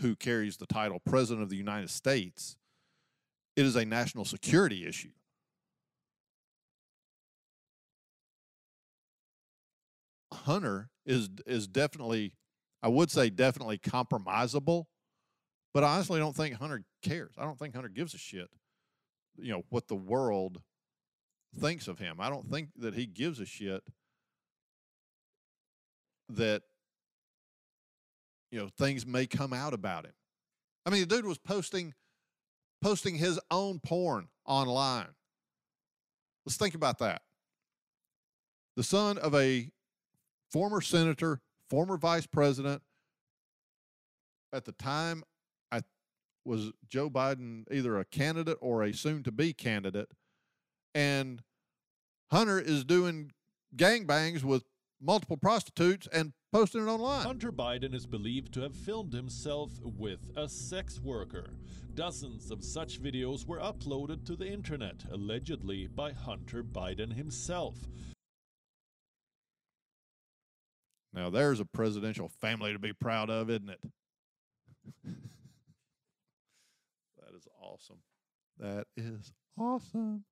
who 0.00 0.16
carries 0.16 0.56
the 0.56 0.66
title 0.66 1.00
President 1.00 1.42
of 1.42 1.50
the 1.50 1.56
United 1.56 1.90
States, 1.90 2.56
it 3.56 3.64
is 3.64 3.76
a 3.76 3.84
national 3.84 4.24
security 4.24 4.86
issue. 4.86 5.12
Hunter 10.32 10.90
is 11.06 11.30
is 11.46 11.66
definitely, 11.66 12.34
I 12.82 12.88
would 12.88 13.10
say, 13.10 13.30
definitely 13.30 13.78
compromisable, 13.78 14.84
but 15.72 15.84
I 15.84 15.94
honestly 15.94 16.18
don't 16.18 16.36
think 16.36 16.56
Hunter 16.56 16.84
cares. 17.02 17.34
I 17.38 17.44
don't 17.44 17.58
think 17.58 17.74
Hunter 17.74 17.88
gives 17.88 18.14
a 18.14 18.18
shit. 18.18 18.48
You 19.36 19.52
know 19.52 19.62
what 19.70 19.88
the 19.88 19.96
world 19.96 20.60
thinks 21.58 21.88
of 21.88 21.98
him. 21.98 22.16
I 22.20 22.30
don't 22.30 22.50
think 22.50 22.70
that 22.78 22.94
he 22.94 23.06
gives 23.06 23.40
a 23.40 23.46
shit 23.46 23.82
that 26.30 26.62
you 28.50 28.58
know 28.58 28.68
things 28.78 29.06
may 29.06 29.26
come 29.26 29.52
out 29.52 29.74
about 29.74 30.04
him. 30.06 30.14
I 30.86 30.90
mean, 30.90 31.00
the 31.00 31.06
dude 31.06 31.26
was 31.26 31.38
posting 31.38 31.94
posting 32.82 33.16
his 33.16 33.40
own 33.50 33.80
porn 33.80 34.28
online. 34.44 35.08
Let's 36.44 36.56
think 36.56 36.74
about 36.74 36.98
that. 36.98 37.22
The 38.76 38.82
son 38.82 39.18
of 39.18 39.34
a 39.34 39.70
former 40.50 40.80
senator, 40.80 41.40
former 41.70 41.96
vice 41.96 42.26
president. 42.26 42.82
At 44.52 44.64
the 44.66 44.72
time, 44.72 45.24
I 45.72 45.80
was 46.44 46.72
Joe 46.88 47.08
Biden 47.08 47.64
either 47.72 47.98
a 47.98 48.04
candidate 48.04 48.58
or 48.60 48.82
a 48.82 48.92
soon 48.92 49.22
to 49.22 49.32
be 49.32 49.52
candidate. 49.52 50.08
And 50.94 51.42
Hunter 52.30 52.60
is 52.60 52.84
doing 52.84 53.32
gangbangs 53.76 54.44
with 54.44 54.64
multiple 55.00 55.36
prostitutes 55.36 56.08
and 56.12 56.32
posting 56.52 56.86
it 56.86 56.90
online. 56.90 57.26
Hunter 57.26 57.52
Biden 57.52 57.94
is 57.94 58.06
believed 58.06 58.52
to 58.54 58.60
have 58.60 58.74
filmed 58.74 59.12
himself 59.12 59.70
with 59.82 60.30
a 60.36 60.48
sex 60.48 61.00
worker. 61.00 61.50
Dozens 61.94 62.50
of 62.50 62.64
such 62.64 63.02
videos 63.02 63.46
were 63.46 63.58
uploaded 63.58 64.24
to 64.26 64.36
the 64.36 64.46
internet, 64.46 65.04
allegedly 65.10 65.86
by 65.86 66.12
Hunter 66.12 66.62
Biden 66.62 67.14
himself. 67.14 67.76
Now, 71.12 71.30
there's 71.30 71.60
a 71.60 71.64
presidential 71.64 72.28
family 72.28 72.72
to 72.72 72.78
be 72.78 72.92
proud 72.92 73.30
of, 73.30 73.48
isn't 73.48 73.70
it? 73.70 73.80
that 75.04 75.14
is 77.36 77.46
awesome. 77.60 77.98
That 78.58 78.86
is 78.96 79.32
awesome. 79.56 80.24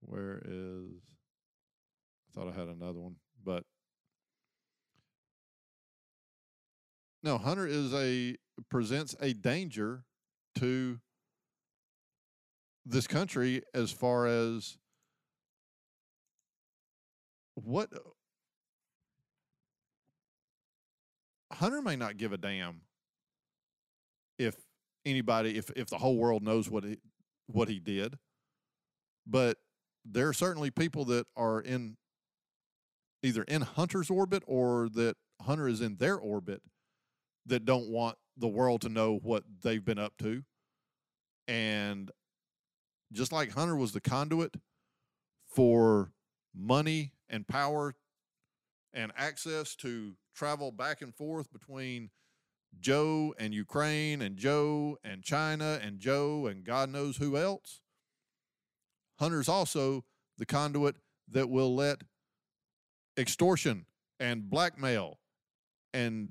Where 0.00 0.42
is. 0.44 0.90
I 2.28 2.32
thought 2.34 2.48
I 2.48 2.58
had 2.58 2.68
another 2.68 3.00
one, 3.00 3.16
but. 3.44 3.64
No, 7.22 7.36
Hunter 7.36 7.66
is 7.66 7.92
a 7.92 8.36
presents 8.70 9.14
a 9.20 9.34
danger 9.34 10.04
to 10.56 11.00
this 12.86 13.06
country 13.06 13.62
as 13.74 13.90
far 13.92 14.26
as 14.26 14.78
what 17.54 17.90
uh, 17.92 17.98
Hunter 21.54 21.82
may 21.82 21.96
not 21.96 22.16
give 22.16 22.32
a 22.32 22.38
damn 22.38 22.80
if 24.38 24.56
anybody 25.04 25.56
if 25.56 25.70
if 25.76 25.88
the 25.88 25.98
whole 25.98 26.16
world 26.16 26.42
knows 26.42 26.70
what 26.70 26.84
he 26.84 26.98
what 27.46 27.68
he 27.68 27.78
did 27.78 28.18
but 29.26 29.58
there 30.04 30.28
are 30.28 30.32
certainly 30.32 30.70
people 30.70 31.04
that 31.06 31.26
are 31.36 31.60
in 31.60 31.96
either 33.22 33.42
in 33.42 33.62
Hunter's 33.62 34.10
orbit 34.10 34.42
or 34.46 34.88
that 34.94 35.16
Hunter 35.42 35.68
is 35.68 35.80
in 35.80 35.96
their 35.96 36.16
orbit 36.16 36.62
that 37.46 37.64
don't 37.64 37.88
want 37.88 38.16
the 38.36 38.48
world 38.48 38.80
to 38.82 38.88
know 38.88 39.18
what 39.22 39.44
they've 39.62 39.84
been 39.84 39.98
up 39.98 40.14
to 40.18 40.42
and 41.48 42.10
just 43.12 43.32
like 43.32 43.52
Hunter 43.52 43.76
was 43.76 43.92
the 43.92 44.00
conduit 44.00 44.54
for 45.48 46.12
money 46.54 47.12
and 47.28 47.46
power 47.46 47.94
and 48.92 49.12
access 49.16 49.74
to 49.76 50.14
travel 50.34 50.70
back 50.70 51.02
and 51.02 51.14
forth 51.14 51.52
between 51.52 52.10
Joe 52.78 53.34
and 53.38 53.52
Ukraine 53.52 54.22
and 54.22 54.36
Joe 54.36 54.98
and 55.02 55.22
China 55.22 55.80
and 55.82 55.98
Joe 55.98 56.46
and 56.46 56.64
God 56.64 56.88
knows 56.88 57.16
who 57.16 57.36
else. 57.36 57.80
Hunter's 59.20 59.50
also 59.50 60.02
the 60.38 60.46
conduit 60.46 60.96
that 61.28 61.50
will 61.50 61.76
let 61.76 62.02
extortion 63.18 63.84
and 64.18 64.48
blackmail 64.48 65.18
and 65.92 66.30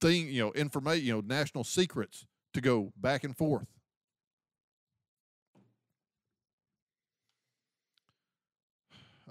thing, 0.00 0.28
you 0.28 0.42
know, 0.42 0.52
information, 0.52 1.06
you 1.06 1.14
know, 1.14 1.22
national 1.24 1.62
secrets 1.62 2.26
to 2.54 2.60
go 2.60 2.92
back 2.96 3.22
and 3.22 3.36
forth. 3.36 3.68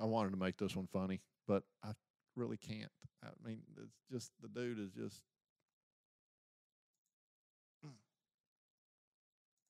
I 0.01 0.05
wanted 0.05 0.31
to 0.31 0.37
make 0.37 0.57
this 0.57 0.75
one 0.75 0.87
funny, 0.91 1.19
but 1.45 1.63
I 1.83 1.91
really 2.37 2.57
can't. 2.57 2.91
I 3.21 3.27
mean, 3.45 3.59
it's 3.77 3.97
just 4.11 4.31
the 4.41 4.47
dude 4.47 4.79
is 4.79 4.91
just. 4.91 5.21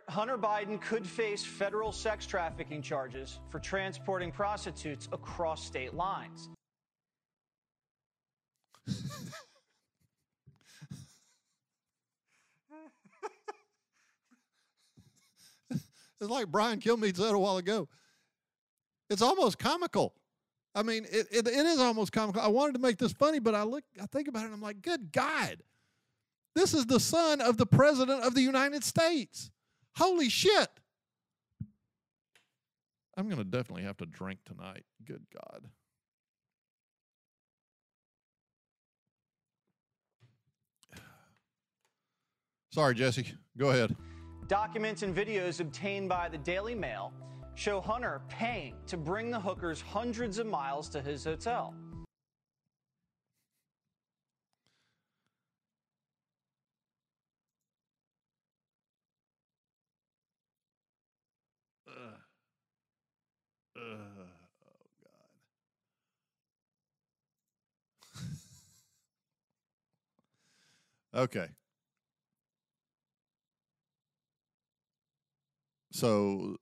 Hunter 0.10 0.38
Biden 0.38 0.82
could 0.82 1.08
face 1.08 1.44
federal 1.44 1.92
sex 1.92 2.26
trafficking 2.26 2.82
charges 2.82 3.40
for 3.50 3.60
transporting 3.60 4.32
prostitutes 4.32 5.08
across 5.12 5.66
state 5.66 5.94
lines. 5.94 6.50
it's 15.70 15.80
like 16.20 16.48
Brian 16.48 16.80
Kilmeade 16.80 17.18
said 17.18 17.34
a 17.34 17.40
while 17.40 17.58
ago. 17.58 17.88
It's 19.10 19.22
almost 19.22 19.60
comical. 19.60 20.14
I 20.76 20.82
mean, 20.84 21.06
it, 21.06 21.28
it, 21.32 21.48
it 21.48 21.66
is 21.66 21.80
almost 21.80 22.12
comical. 22.12 22.42
I 22.42 22.48
wanted 22.48 22.74
to 22.74 22.80
make 22.80 22.98
this 22.98 23.14
funny, 23.14 23.40
but 23.40 23.54
I 23.56 23.64
look, 23.64 23.84
I 24.02 24.06
think 24.08 24.28
about 24.28 24.42
it, 24.42 24.46
and 24.46 24.56
I'm 24.56 24.62
like, 24.62 24.82
good 24.82 25.12
God, 25.12 25.62
this 26.56 26.74
is 26.74 26.86
the 26.88 27.00
son 27.00 27.42
of 27.42 27.58
the 27.58 27.66
president 27.66 28.24
of 28.24 28.34
the 28.34 28.42
United 28.42 28.84
States. 28.84 29.52
Holy 29.96 30.30
shit! 30.30 30.70
I'm 33.16 33.26
going 33.26 33.38
to 33.38 33.44
definitely 33.44 33.84
have 33.84 33.98
to 33.98 34.06
drink 34.08 34.40
tonight. 34.46 34.86
Good 35.06 35.24
God. 35.34 35.70
Sorry, 42.72 42.96
Jesse. 42.96 43.34
Go 43.58 43.70
ahead. 43.70 43.96
Documents 44.48 45.04
and 45.04 45.16
videos 45.16 45.60
obtained 45.60 46.10
by 46.10 46.28
the 46.28 46.40
Daily 46.40 46.74
Mail 46.76 47.14
show 47.56 47.80
Hunter 47.80 48.22
paying 48.30 48.76
to 48.88 48.98
bring 48.98 49.30
the 49.30 49.40
hookers 49.40 49.80
hundreds 49.80 50.40
of 50.40 50.48
miles 50.48 50.90
to 50.90 51.02
his 51.02 51.24
hotel. 51.24 51.76
Oh, 63.84 63.98
God. 71.14 71.22
okay. 71.22 71.48
so 75.94 76.58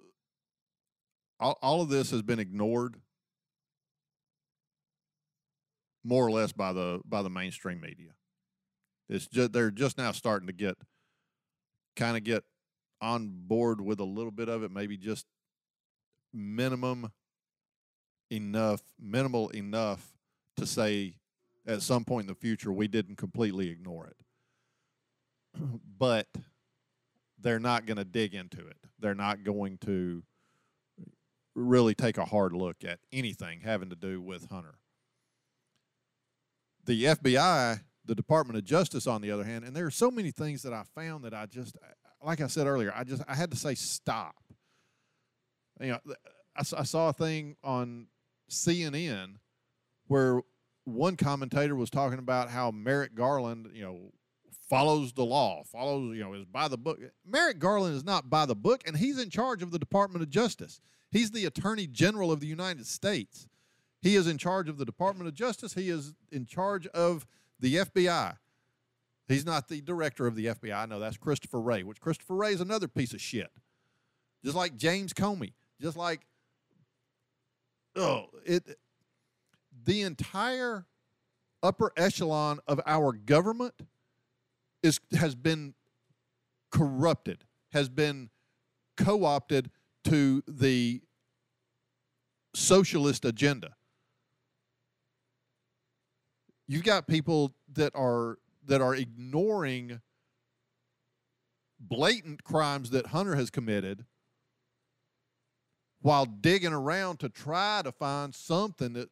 all, 1.40 1.58
all 1.62 1.82
of 1.82 1.90
this 1.90 2.12
has 2.12 2.22
been 2.22 2.40
ignored 2.40 2.98
more 6.04 6.26
or 6.26 6.32
less 6.32 6.52
by 6.52 6.74
the 6.74 7.00
by 7.06 7.22
the 7.22 7.30
mainstream 7.30 7.80
media. 7.80 8.12
It's 9.10 9.28
just 9.28 9.54
they're 9.54 9.72
just 9.72 9.98
now 9.98 10.12
starting 10.12 10.48
to 10.48 10.54
get 10.54 10.76
kind 11.96 12.18
of 12.18 12.24
get 12.24 12.44
on 13.02 13.32
board 13.34 13.82
with 13.82 14.00
a 14.00 14.06
little 14.06 14.32
bit 14.32 14.50
of 14.50 14.64
it, 14.64 14.72
maybe 14.72 14.98
just 14.98 15.26
minimum 16.34 17.12
enough, 18.30 18.82
minimal 19.00 19.50
enough 19.50 20.14
to 20.58 20.66
say 20.66 21.16
at 21.68 21.82
some 21.82 22.04
point 22.04 22.24
in 22.24 22.28
the 22.28 22.36
future 22.36 22.72
we 22.72 22.88
didn't 22.88 23.18
completely 23.18 23.70
ignore 23.70 24.08
it. 24.08 25.62
but 25.98 26.28
they're 27.40 27.60
not 27.60 27.86
going 27.86 27.98
to 27.98 28.06
dig 28.06 28.34
into 28.34 28.60
it. 28.60 28.78
They're 29.00 29.16
not 29.16 29.44
going 29.44 29.78
to 29.80 30.24
really 31.56 31.94
take 31.94 32.18
a 32.18 32.26
hard 32.26 32.54
look 32.54 32.84
at 32.84 33.00
anything 33.12 33.62
having 33.62 33.90
to 33.90 33.96
do 33.96 34.22
with 34.22 34.50
Hunter. 34.50 34.76
The 36.86 37.06
FBI, 37.06 37.82
the 38.06 38.16
Department 38.16 38.58
of 38.58 38.64
Justice, 38.64 39.08
on 39.08 39.22
the 39.22 39.32
other 39.32 39.44
hand, 39.44 39.66
and 39.66 39.76
there 39.76 39.86
are 39.86 39.92
so 39.92 40.10
many 40.10 40.32
things 40.32 40.64
that 40.64 40.74
I 40.74 40.84
found 40.96 41.24
that 41.26 41.34
I 41.34 41.46
just, 41.46 41.78
like 42.24 42.42
I 42.42 42.48
said 42.48 42.68
earlier, 42.68 42.94
I 42.96 43.04
just 43.04 43.22
I 43.28 43.36
had 43.36 43.52
to 43.52 43.58
say 43.58 43.76
stop. 43.76 44.36
You 45.82 45.92
know, 45.92 46.00
I, 46.56 46.62
I 46.78 46.84
saw 46.84 47.10
a 47.10 47.14
thing 47.14 47.56
on 47.64 48.08
CNN 48.50 49.36
where 50.08 50.42
one 50.86 51.16
commentator 51.16 51.76
was 51.76 51.90
talking 51.90 52.20
about 52.20 52.50
how 52.50 52.72
Merrick 52.72 53.16
Garland, 53.16 53.70
you 53.74 53.84
know, 53.84 54.12
follows 54.70 55.14
the 55.14 55.26
law, 55.26 55.64
follows, 55.64 56.16
you 56.16 56.24
know, 56.24 56.34
is 56.34 56.46
by 56.46 56.68
the 56.68 56.78
book. 56.78 57.00
Merrick 57.26 57.60
Garland 57.60 57.96
is 57.96 58.04
not 58.04 58.30
by 58.30 58.46
the 58.46 58.56
book, 58.56 58.84
and 58.86 58.98
he's 58.98 59.20
in 59.20 59.30
charge 59.30 59.62
of 59.62 59.72
the 59.72 59.80
Department 59.80 60.24
of 60.24 60.30
Justice. 60.30 60.80
He's 61.12 61.32
the 61.32 61.46
Attorney 61.46 61.88
General 61.88 62.32
of 62.32 62.40
the 62.40 62.48
United 62.48 62.88
States. 62.88 63.48
He 64.02 64.16
is 64.16 64.28
in 64.28 64.38
charge 64.38 64.70
of 64.70 64.78
the 64.78 64.86
Department 64.86 65.28
of 65.28 65.34
Justice. 65.34 65.74
He 65.74 65.90
is 65.90 66.14
in 66.32 66.46
charge 66.46 66.88
of 66.88 67.28
the 67.60 67.76
FBI. 67.76 68.38
He's 69.28 69.46
not 69.46 69.68
the 69.68 69.82
director 69.82 70.26
of 70.26 70.36
the 70.36 70.48
FBI. 70.48 70.90
No, 70.90 71.00
that's 71.00 71.18
Christopher 71.18 71.62
Wray, 71.62 71.84
which 71.84 72.02
Christopher 72.02 72.36
Wray 72.36 72.54
is 72.54 72.62
another 72.62 72.88
piece 72.88 73.14
of 73.14 73.22
shit. 73.22 73.52
Just 74.44 74.56
like 74.56 74.76
James 74.76 75.14
Comey, 75.14 75.54
just 75.82 75.98
like 75.98 76.22
oh, 77.96 78.28
it 78.46 78.78
the 79.84 80.02
entire 80.02 80.86
upper 81.64 81.92
echelon 81.98 82.60
of 82.68 82.80
our 82.86 83.14
government 83.14 83.74
is 84.84 85.00
has 85.14 85.36
been 85.36 85.74
corrupted, 86.72 87.44
has 87.74 87.90
been 87.90 88.30
co-opted 88.98 89.70
to 90.06 90.44
the 90.48 91.02
socialist 92.54 93.26
agenda. 93.26 93.76
You've 96.68 96.84
got 96.84 97.08
people 97.08 97.54
that 97.74 97.92
are 97.96 98.38
that 98.66 98.82
are 98.82 98.96
ignoring 98.96 100.02
blatant 101.80 102.44
crimes 102.44 102.92
that 102.92 103.08
Hunter 103.08 103.36
has 103.36 103.50
committed 103.50 104.06
while 106.02 106.26
digging 106.26 106.74
around 106.74 107.20
to 107.20 107.30
try 107.30 107.82
to 107.84 107.92
find 107.92 108.34
something 108.34 108.94
that 108.94 109.10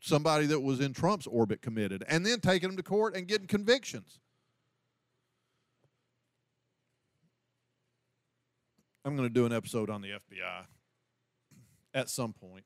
somebody 0.00 0.46
that 0.46 0.60
was 0.60 0.80
in 0.80 0.92
Trump's 0.92 1.26
orbit 1.26 1.62
committed 1.62 2.04
and 2.08 2.26
then 2.26 2.40
taking 2.40 2.68
them 2.68 2.76
to 2.76 2.82
court 2.82 3.16
and 3.16 3.26
getting 3.26 3.46
convictions. 3.46 4.20
I'm 9.04 9.16
going 9.16 9.28
to 9.28 9.32
do 9.32 9.46
an 9.46 9.52
episode 9.52 9.90
on 9.90 10.02
the 10.02 10.08
FBI 10.08 10.64
at 11.92 12.08
some 12.10 12.32
point. 12.32 12.64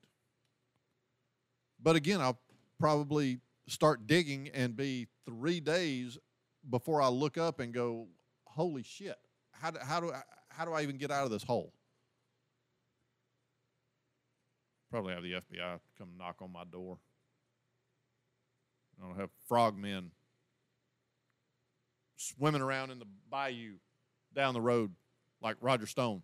But 1.81 1.97
again, 1.97 2.21
I'll 2.21 2.41
probably 2.79 3.41
start 3.67 4.07
digging 4.07 4.49
and 4.55 4.77
be 4.77 5.09
three 5.27 5.61
days 5.61 6.17
before 6.69 7.03
I 7.03 7.09
look 7.09 7.39
up 7.39 7.61
and 7.61 7.73
go, 7.73 8.09
holy 8.45 8.83
shit, 8.83 9.17
how 9.53 9.71
do, 9.71 9.79
how 9.83 10.01
do, 10.01 10.13
I, 10.13 10.23
how 10.49 10.65
do 10.65 10.73
I 10.73 10.83
even 10.83 10.97
get 10.97 11.11
out 11.11 11.25
of 11.25 11.31
this 11.31 11.43
hole? 11.43 11.73
Probably 14.91 15.13
have 15.13 15.23
the 15.23 15.33
FBI 15.33 15.81
come 15.99 16.09
knock 16.17 16.37
on 16.41 16.53
my 16.53 16.65
door. 16.65 16.99
I'll 19.03 19.15
have 19.15 19.31
frogmen 19.49 20.11
swimming 22.17 22.63
around 22.63 22.91
in 22.91 22.99
the 22.99 23.07
bayou 23.31 23.75
down 24.35 24.55
the 24.55 24.61
road 24.61 24.93
like 25.41 25.57
Roger 25.61 25.87
Stone. 25.87 26.23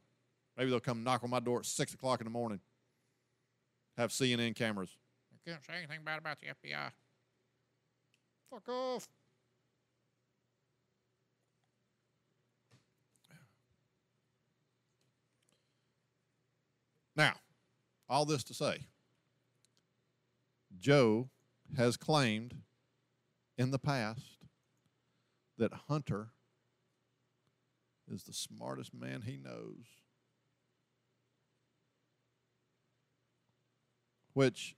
Maybe 0.56 0.70
they'll 0.70 0.80
come 0.80 1.04
knock 1.04 1.22
on 1.22 1.30
my 1.30 1.40
door 1.40 1.60
at 1.60 1.66
six 1.66 1.94
o'clock 1.94 2.20
in 2.20 2.24
the 2.24 2.30
morning. 2.30 2.60
Have 3.96 4.10
CNN 4.10 4.56
cameras. 4.56 4.96
I 5.32 5.50
can't 5.50 5.62
say 5.64 5.74
anything 5.76 6.00
bad 6.04 6.18
about 6.18 6.38
the 6.40 6.46
FBI. 6.46 6.90
Fuck 8.50 8.68
off. 8.68 9.08
Now, 17.16 17.34
all 18.08 18.24
this 18.24 18.44
to 18.44 18.54
say, 18.54 18.86
Joe 20.78 21.30
has 21.76 21.96
claimed 21.96 22.54
in 23.56 23.70
the 23.70 23.78
past 23.78 24.38
that 25.58 25.72
Hunter 25.88 26.30
is 28.10 28.24
the 28.24 28.32
smartest 28.32 28.92
man 28.92 29.22
he 29.22 29.36
knows. 29.36 29.86
Which, 34.32 34.74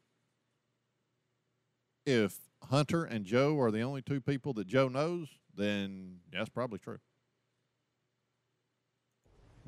if 2.04 2.36
Hunter 2.64 3.04
and 3.04 3.24
Joe 3.24 3.58
are 3.58 3.70
the 3.70 3.80
only 3.80 4.02
two 4.02 4.20
people 4.20 4.52
that 4.54 4.66
Joe 4.66 4.88
knows, 4.88 5.28
then 5.56 6.18
that's 6.30 6.50
probably 6.50 6.78
true. 6.78 6.98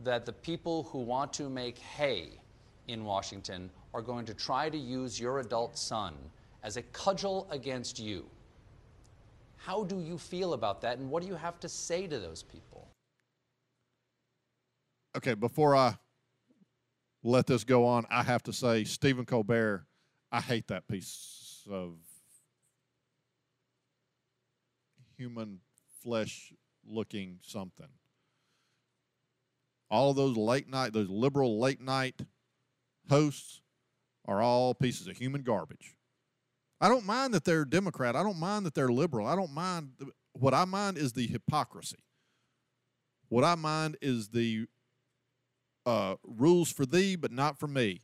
That 0.05 0.27
the 0.27 0.33
people 0.33 0.85
who 0.85 0.99
want 0.99 1.33
to 1.35 1.49
make 1.49 1.79
hay 1.79 2.38
in 2.88 3.05
Washington 3.05 3.70
are 3.94 4.03
going 4.03 4.27
to 4.27 4.35
try 4.35 4.68
to 4.68 4.77
use 4.77 5.20
your 5.20 5.38
adult 5.38 5.79
son 5.79 6.14
as 6.62 6.77
a 6.77 6.83
cudgel 6.83 7.46
against 7.51 7.98
you. 7.98 8.27
How 9.57 9.85
do 9.85 10.01
you 10.01 10.18
feel 10.18 10.55
about 10.55 10.81
that, 10.83 10.98
and 10.98 11.11
what 11.11 11.22
do 11.22 11.29
you 11.29 11.35
have 11.35 11.61
to 11.61 11.68
say 11.68 12.07
to 12.07 12.18
those 12.18 12.42
people? 12.42 12.88
Okay, 15.16 15.35
before 15.35 15.77
I 15.77 15.96
let 17.22 17.46
this 17.46 17.64
go 17.64 17.85
on, 17.85 18.07
I 18.11 18.22
have 18.22 18.42
to 18.44 18.53
say, 18.53 18.85
Stephen 18.85 19.24
Colbert, 19.24 19.85
I 20.31 20.40
hate 20.40 20.68
that 20.68 20.87
piece 20.88 21.66
of 21.70 21.96
human 25.16 25.61
flesh 26.03 26.53
looking 26.87 27.38
something. 27.42 27.88
All 29.90 30.11
of 30.11 30.16
those 30.16 30.37
late 30.37 30.68
night, 30.68 30.92
those 30.92 31.09
liberal 31.09 31.59
late 31.59 31.81
night 31.81 32.20
hosts 33.09 33.61
are 34.27 34.42
all 34.42 34.75
pieces 34.75 35.07
of 35.07 35.16
human 35.16 35.42
garbage. 35.42 35.97
I 36.81 36.88
don't 36.88 37.07
mind 37.07 37.35
that 37.35 37.44
they're 37.44 37.64
Democrat. 37.64 38.14
I 38.14 38.23
don't 38.23 38.38
mind 38.38 38.66
that 38.66 38.75
they're 38.75 38.92
liberal. 38.92 39.27
I 39.27 39.35
don't 39.35 39.53
mind. 39.53 39.90
What 40.33 40.55
I 40.55 40.64
mind 40.64 40.99
is 40.99 41.12
the 41.12 41.27
hypocrisy. 41.27 41.99
What 43.29 43.44
I 43.44 43.57
mind 43.57 43.97
is 44.01 44.29
the 44.29 44.66
uh, 45.85 46.16
rules 46.23 46.71
for 46.71 46.87
thee, 46.87 47.16
but 47.16 47.33
not 47.33 47.59
for 47.59 47.66
me. 47.66 48.03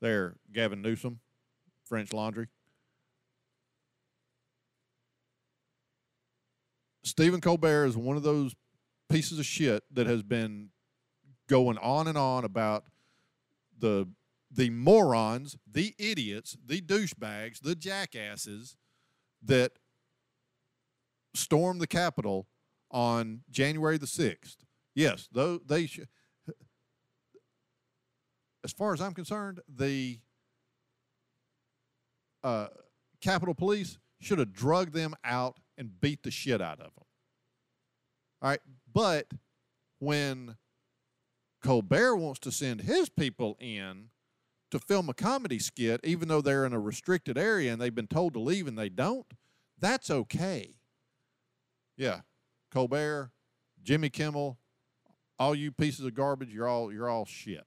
There, 0.00 0.36
Gavin 0.52 0.82
Newsom, 0.82 1.20
French 1.84 2.12
Laundry. 2.12 2.48
Stephen 7.02 7.40
Colbert 7.40 7.86
is 7.86 7.96
one 7.96 8.16
of 8.16 8.22
those 8.22 8.54
pieces 9.08 9.38
of 9.38 9.46
shit 9.46 9.84
that 9.92 10.06
has 10.06 10.22
been 10.22 10.70
going 11.48 11.78
on 11.78 12.08
and 12.08 12.18
on 12.18 12.44
about 12.44 12.84
the 13.78 14.08
the 14.56 14.70
morons, 14.70 15.56
the 15.70 15.94
idiots, 15.98 16.56
the 16.64 16.80
douchebags, 16.80 17.60
the 17.60 17.74
jackasses 17.74 18.76
that 19.42 19.72
stormed 21.34 21.80
the 21.80 21.86
Capitol 21.86 22.48
on 22.90 23.42
January 23.50 23.98
the 23.98 24.06
6th. 24.06 24.56
Yes, 24.94 25.28
though 25.30 25.58
they 25.58 25.86
sh- 25.86 26.00
as 28.64 28.72
far 28.72 28.94
as 28.94 29.00
I'm 29.00 29.12
concerned, 29.12 29.60
the 29.68 30.18
uh, 32.42 32.68
Capitol 33.20 33.54
Police 33.54 33.98
should 34.20 34.38
have 34.38 34.54
drugged 34.54 34.94
them 34.94 35.14
out 35.22 35.58
and 35.76 36.00
beat 36.00 36.22
the 36.22 36.30
shit 36.30 36.62
out 36.62 36.80
of 36.80 36.94
them. 36.94 37.04
All 38.40 38.48
right, 38.50 38.60
but 38.90 39.30
when 39.98 40.56
Colbert 41.62 42.16
wants 42.16 42.40
to 42.40 42.50
send 42.50 42.80
his 42.80 43.10
people 43.10 43.58
in 43.60 44.08
to 44.70 44.78
film 44.78 45.08
a 45.08 45.14
comedy 45.14 45.58
skit, 45.58 46.00
even 46.04 46.28
though 46.28 46.40
they're 46.40 46.66
in 46.66 46.72
a 46.72 46.80
restricted 46.80 47.38
area 47.38 47.72
and 47.72 47.80
they've 47.80 47.94
been 47.94 48.06
told 48.06 48.32
to 48.34 48.40
leave 48.40 48.66
and 48.66 48.78
they 48.78 48.88
don't, 48.88 49.26
that's 49.78 50.10
okay. 50.10 50.74
Yeah, 51.96 52.20
Colbert, 52.70 53.30
Jimmy 53.82 54.10
Kimmel, 54.10 54.58
all 55.38 55.54
you 55.54 55.70
pieces 55.70 56.04
of 56.04 56.14
garbage, 56.14 56.52
you're 56.52 56.68
all 56.68 56.92
you're 56.92 57.08
all 57.08 57.24
shit. 57.24 57.66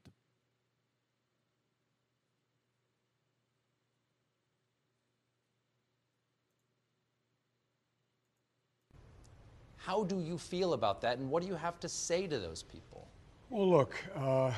How 9.78 10.04
do 10.04 10.20
you 10.20 10.38
feel 10.38 10.74
about 10.74 11.02
that, 11.02 11.18
and 11.18 11.32
what 11.32 11.42
do 11.42 11.48
you 11.48 11.56
have 11.56 11.80
to 11.80 11.90
say 11.90 12.28
to 12.28 12.38
those 12.38 12.62
people? 12.62 13.08
Well, 13.50 13.70
look, 13.70 13.96
uh, 14.16 14.52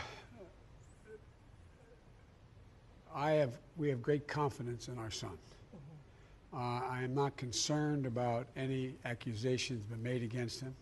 I 3.14 3.32
have, 3.32 3.58
we 3.78 3.90
have 3.90 4.02
great 4.02 4.28
confidence 4.28 4.88
in 4.88 4.98
our 4.98 5.12
son. 5.12 5.38
Uh, 6.54 6.58
I 6.58 7.02
am 7.04 7.14
not 7.14 7.38
concerned 7.38 8.06
about 8.06 8.48
any 8.58 8.96
accusations 9.06 9.84
been 9.84 10.04
made 10.04 10.22
against 10.22 10.60
him. 10.60 10.76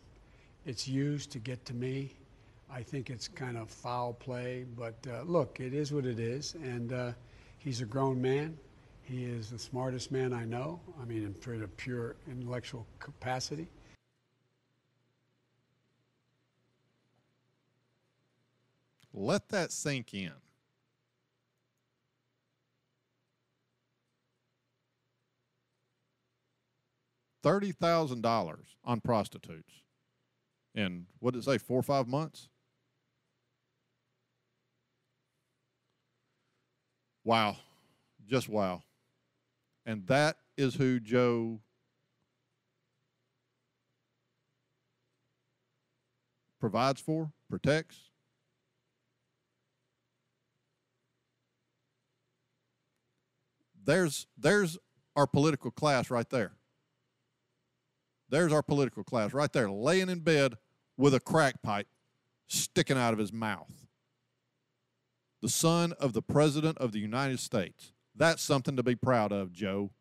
It's 0.66 0.88
used 0.88 1.32
to 1.32 1.40
get 1.40 1.64
to 1.66 1.74
me. 1.74 2.12
I 2.72 2.82
think 2.84 3.10
it's 3.10 3.28
kind 3.28 3.58
of 3.58 3.70
foul 3.70 4.14
play, 4.14 4.66
but 4.78 4.96
uh, 5.12 5.24
look, 5.24 5.60
it 5.60 5.74
is 5.74 5.92
what 5.92 6.06
it 6.06 6.20
is, 6.20 6.56
and 6.56 6.94
uh, 6.94 7.12
he's 7.58 7.82
a 7.82 7.86
grown 7.86 8.22
man. 8.22 8.58
He 9.04 9.26
is 9.26 9.50
the 9.50 9.58
smartest 9.58 10.12
man 10.12 10.34
I 10.34 10.46
know. 10.46 10.80
I 11.02 11.06
mean, 11.06 11.24
in 11.24 11.34
for 11.34 11.58
the 11.58 11.68
pure 11.68 12.16
intellectual 12.30 12.86
capacity. 13.00 13.68
Let 19.14 19.50
that 19.50 19.72
sink 19.72 20.14
in. 20.14 20.34
Thirty 27.42 27.72
thousand 27.72 28.22
dollars 28.22 28.76
on 28.84 29.00
prostitutes, 29.02 29.72
in 30.76 31.08
what 31.20 31.34
did 31.34 31.40
it 31.40 31.46
say, 31.46 31.58
four 31.58 31.80
or 31.80 31.84
five 31.84 32.08
months? 32.08 32.50
Wow, 37.24 37.58
just 38.28 38.50
wow, 38.50 38.84
and 39.86 40.06
that 40.08 40.38
is 40.58 40.76
who 40.76 41.00
Joe 41.00 41.62
provides 46.60 47.00
for, 47.00 47.32
protects. 47.50 48.10
there's 53.90 54.28
there's 54.38 54.78
our 55.16 55.26
political 55.26 55.72
class 55.72 56.12
right 56.12 56.30
there. 56.30 56.52
There's 58.30 58.54
our 58.54 58.64
political 58.64 59.04
class 59.04 59.34
right 59.34 59.52
there, 59.52 59.70
laying 59.70 60.10
in 60.10 60.20
bed 60.20 60.56
with 60.98 61.14
a 61.14 61.20
crack 61.20 61.62
pipe 61.62 61.88
sticking 62.48 62.98
out 62.98 63.14
of 63.14 63.20
his 63.20 63.34
mouth. 63.34 63.88
The 65.42 65.50
son 65.50 65.94
of 65.94 66.14
the 66.14 66.22
President 66.22 66.78
of 66.80 66.92
the 66.92 67.00
United 67.00 67.40
States. 67.40 67.94
That's 68.16 68.44
something 68.44 68.76
to 68.76 68.84
be 68.84 68.96
proud 68.96 69.32
of, 69.32 69.52
Joe. 69.54 69.92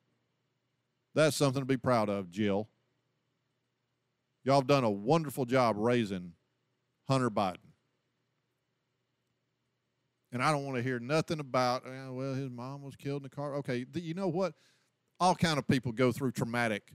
That's 1.15 1.37
something 1.37 1.63
to 1.63 1.67
be 1.67 1.77
proud 1.77 2.09
of, 2.09 2.31
Jill. 2.31 2.69
Y'all 4.45 4.61
have 4.61 4.67
done 4.67 4.85
a 4.85 4.91
wonderful 4.91 5.45
job 5.45 5.77
raising 5.79 6.33
Hunter 7.07 7.31
Biden. 7.31 7.57
And 10.33 10.43
I 10.43 10.53
don't 10.53 10.65
want 10.65 10.77
to 10.77 10.83
hear 10.83 10.99
nothing 10.99 11.41
about, 11.41 11.87
eh, 11.87 12.09
well, 12.11 12.35
his 12.35 12.51
mom 12.51 12.83
was 12.83 12.97
killed 12.97 13.23
in 13.23 13.23
the 13.25 13.35
car. 13.35 13.57
Okay, 13.57 13.87
you 13.95 14.15
know 14.15 14.29
what? 14.29 14.55
All 15.21 15.35
kind 15.35 15.59
of 15.59 15.67
people 15.67 15.91
go 15.93 16.13
through 16.13 16.33
traumatic, 16.33 16.93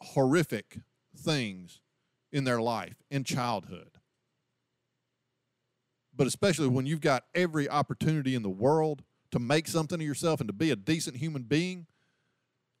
horrific 0.00 0.78
things 1.16 1.80
in 2.32 2.44
their 2.44 2.60
life 2.60 2.96
in 3.10 3.24
childhood. 3.24 3.98
But 6.14 6.26
especially 6.26 6.68
when 6.68 6.86
you've 6.86 7.00
got 7.00 7.24
every 7.34 7.68
opportunity 7.68 8.34
in 8.34 8.42
the 8.42 8.48
world 8.48 9.02
to 9.30 9.38
make 9.38 9.68
something 9.68 10.00
of 10.00 10.06
yourself 10.06 10.40
and 10.40 10.48
to 10.48 10.52
be 10.52 10.70
a 10.70 10.76
decent 10.76 11.16
human 11.16 11.42
being, 11.42 11.86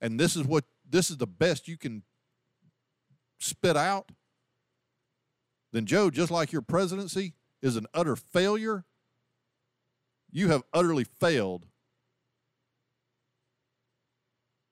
and 0.00 0.18
this 0.18 0.34
is 0.34 0.44
what 0.44 0.64
this 0.88 1.10
is 1.10 1.18
the 1.18 1.26
best 1.26 1.68
you 1.68 1.76
can 1.76 2.02
spit 3.38 3.76
out 3.76 4.10
then, 5.72 5.86
Joe, 5.86 6.10
just 6.10 6.30
like 6.30 6.52
your 6.52 6.62
presidency 6.62 7.34
is 7.60 7.76
an 7.76 7.86
utter 7.92 8.16
failure, 8.16 8.84
you 10.30 10.48
have 10.48 10.62
utterly 10.72 11.04
failed 11.04 11.66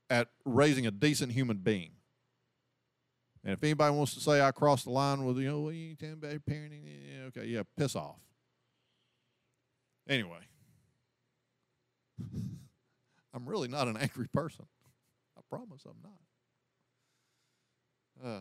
at 0.09 0.29
raising 0.45 0.87
a 0.87 0.91
decent 0.91 1.33
human 1.33 1.59
being. 1.59 1.96
And 3.47 3.53
if 3.53 3.63
anybody 3.63 3.95
wants 3.95 4.13
to 4.15 4.21
say 4.21 4.43
I 4.43 4.51
crossed 4.51 4.87
the 4.87 4.91
line 4.91 5.25
with, 5.25 5.39
you 5.39 5.49
know, 5.49 5.61
well, 5.61 5.73
you 5.73 5.95
ain't 6.03 6.15
about 6.15 6.33
parenting, 6.51 6.83
yeah, 6.85 7.27
okay, 7.27 7.45
yeah, 7.47 7.63
piss 7.79 7.95
off. 7.95 8.19
Anyway, 10.09 10.41
I'm 13.33 13.47
really 13.47 13.69
not 13.69 13.87
an 13.87 13.97
angry 13.99 14.27
person. 14.27 14.67
I 15.39 15.43
promise 15.49 15.85
I'm 15.87 16.11
not. 18.25 18.29
Uh, 18.29 18.41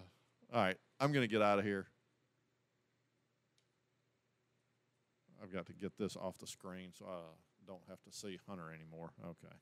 all 0.52 0.64
right, 0.64 0.78
I'm 1.00 1.12
going 1.12 1.22
to 1.22 1.32
get 1.32 1.44
out 1.44 1.60
of 1.60 1.66
here. 1.66 1.86
I've 5.40 5.54
got 5.54 5.68
to 5.68 5.74
get 5.74 5.96
this 6.00 6.16
off 6.16 6.40
the 6.40 6.48
screen 6.48 6.94
so 6.98 7.06
I 7.06 7.20
don't 7.68 7.84
have 7.90 8.02
to 8.06 8.12
see 8.12 8.40
Hunter 8.50 8.74
anymore. 8.74 9.12
Okay. 9.24 9.54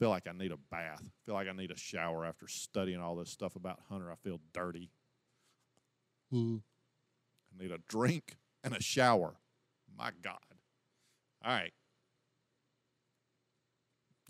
I 0.00 0.02
feel 0.02 0.10
like 0.10 0.26
I 0.26 0.32
need 0.32 0.50
a 0.50 0.56
bath. 0.70 1.02
I 1.04 1.10
feel 1.26 1.34
like 1.34 1.46
I 1.46 1.52
need 1.52 1.70
a 1.70 1.76
shower 1.76 2.24
after 2.24 2.48
studying 2.48 3.00
all 3.00 3.16
this 3.16 3.28
stuff 3.28 3.54
about 3.54 3.80
Hunter. 3.90 4.10
I 4.10 4.14
feel 4.14 4.40
dirty. 4.54 4.90
Hmm. 6.30 6.56
I 7.52 7.62
need 7.62 7.70
a 7.70 7.78
drink 7.86 8.38
and 8.64 8.74
a 8.74 8.80
shower. 8.80 9.36
My 9.94 10.12
God. 10.22 10.38
All 11.44 11.52
right. 11.52 11.72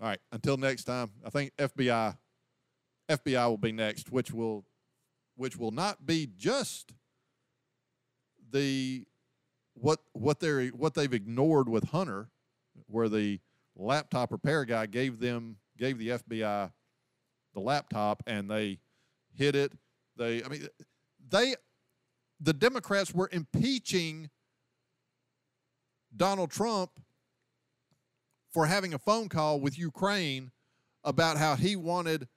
All 0.01 0.09
right. 0.09 0.19
Until 0.33 0.57
next 0.57 0.85
time, 0.85 1.13
I 1.25 1.31
think 1.31 1.53
FBI 1.57 2.17
FBI 3.09 3.49
will 3.49 3.57
be 3.57 3.73
next, 3.73 4.11
which 4.11 4.33
will 4.33 4.65
which 5.37 5.57
will 5.57 5.71
not 5.71 6.05
be 6.05 6.29
just 6.37 6.93
the 8.51 9.05
what 9.75 10.01
what 10.15 10.41
they're 10.41 10.67
what 10.69 10.95
they've 10.95 11.15
ignored 11.15 11.69
with 11.69 11.91
Hunter, 11.91 12.29
where 12.89 13.09
the 13.09 13.39
laptop 13.77 14.33
repair 14.33 14.65
guy 14.65 14.87
gave 14.87 15.21
them 15.21 15.57
gave 15.81 15.99
the 15.99 16.09
FBI 16.09 16.71
the 17.55 17.61
laptop 17.61 18.23
and 18.27 18.49
they 18.49 18.79
hid 19.35 19.57
it. 19.57 19.73
They 20.17 20.45
I 20.45 20.49
mean 20.49 20.69
they 21.29 21.57
the 22.39 22.53
Democrats 22.53 23.13
were 23.13 23.29
impeaching 23.33 24.31
Donald 26.17 26.51
Trump 26.51 27.01
for 28.53 28.67
having 28.67 28.95
a 28.95 28.99
phone 28.99 29.29
call 29.29 29.61
with 29.61 29.79
Ukraine 29.79 30.51
about 31.03 31.39
how 31.39 31.57
he 31.57 31.77
wanted 31.77 32.29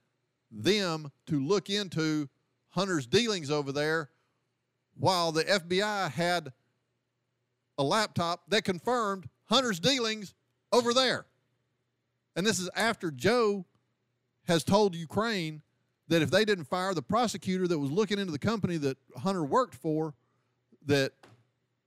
them 0.49 1.11
to 1.27 1.43
look 1.43 1.69
into 1.69 2.29
Hunter's 2.69 3.05
dealings 3.05 3.51
over 3.51 3.71
there 3.71 4.09
while 4.95 5.31
the 5.31 5.43
FBI 5.43 6.11
had 6.11 6.53
a 7.77 7.83
laptop 7.83 8.43
that 8.49 8.63
confirmed 8.63 9.27
Hunter's 9.45 9.79
dealings 9.79 10.33
over 10.71 10.93
there. 10.93 11.25
And 12.35 12.45
this 12.45 12.59
is 12.59 12.69
after 12.75 13.11
Joe 13.11 13.65
has 14.47 14.63
told 14.63 14.95
Ukraine 14.95 15.61
that 16.07 16.21
if 16.21 16.31
they 16.31 16.45
didn't 16.45 16.65
fire 16.65 16.93
the 16.93 17.01
prosecutor 17.01 17.67
that 17.67 17.79
was 17.79 17.91
looking 17.91 18.19
into 18.19 18.31
the 18.31 18.39
company 18.39 18.77
that 18.77 18.97
Hunter 19.17 19.43
worked 19.43 19.75
for, 19.75 20.13
that 20.85 21.13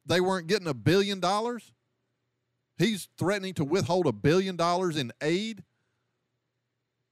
they 0.06 0.20
weren't 0.20 0.46
getting 0.46 0.68
a 0.68 0.74
billion 0.74 1.20
dollars. 1.20 1.72
He's 2.78 3.08
threatening 3.18 3.54
to 3.54 3.64
withhold 3.64 4.06
a 4.06 4.12
billion 4.12 4.56
dollars 4.56 4.96
in 4.96 5.12
aid 5.20 5.62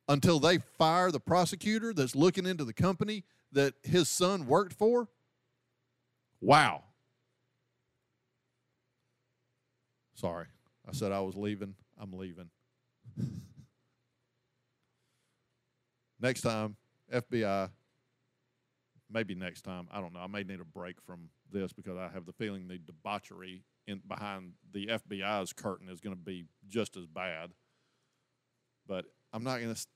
until 0.08 0.38
they 0.38 0.58
fire 0.58 1.10
the 1.10 1.20
prosecutor 1.20 1.92
that's 1.92 2.14
looking 2.14 2.46
into 2.46 2.64
the 2.64 2.72
company 2.72 3.24
that 3.52 3.74
his 3.82 4.08
son 4.08 4.46
worked 4.46 4.74
for. 4.74 5.08
Wow. 6.40 6.82
Sorry. 10.14 10.46
I 10.88 10.92
said 10.92 11.12
I 11.12 11.20
was 11.20 11.36
leaving. 11.36 11.74
I'm 11.98 12.12
leaving. 12.12 12.50
next 16.20 16.42
time, 16.42 16.76
FBI, 17.12 17.70
maybe 19.10 19.34
next 19.34 19.62
time, 19.62 19.88
I 19.92 20.00
don't 20.00 20.12
know. 20.12 20.20
I 20.20 20.26
may 20.26 20.42
need 20.42 20.60
a 20.60 20.64
break 20.64 21.00
from 21.00 21.28
this 21.52 21.72
because 21.72 21.96
I 21.96 22.08
have 22.12 22.26
the 22.26 22.32
feeling 22.32 22.68
the 22.68 22.78
debauchery 22.78 23.64
in 23.86 24.00
behind 24.06 24.52
the 24.72 24.86
FBI's 24.86 25.52
curtain 25.52 25.88
is 25.88 26.00
going 26.00 26.16
to 26.16 26.20
be 26.20 26.44
just 26.68 26.96
as 26.96 27.06
bad. 27.06 27.50
But 28.86 29.04
I'm 29.32 29.44
not 29.44 29.60
going 29.60 29.74
to. 29.74 29.86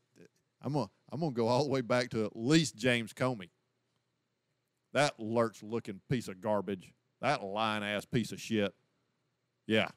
I'm 0.61 0.73
gonna 0.73 0.89
I'm 1.13 1.21
gonna 1.21 1.33
go 1.33 1.47
all 1.47 1.63
the 1.63 1.71
way 1.71 1.83
back 1.83 2.11
to 2.11 2.25
at 2.25 2.35
least 2.35 2.77
James 2.77 3.13
Comey. 3.13 3.51
That 4.93 5.15
lurch 5.21 5.63
looking 5.63 6.01
piece 6.11 6.27
of 6.27 6.41
garbage. 6.41 6.93
That 7.21 7.45
lying 7.45 7.85
ass 7.85 8.05
piece 8.05 8.33
of 8.33 8.41
shit. 8.41 8.75
Yeah, 9.67 9.89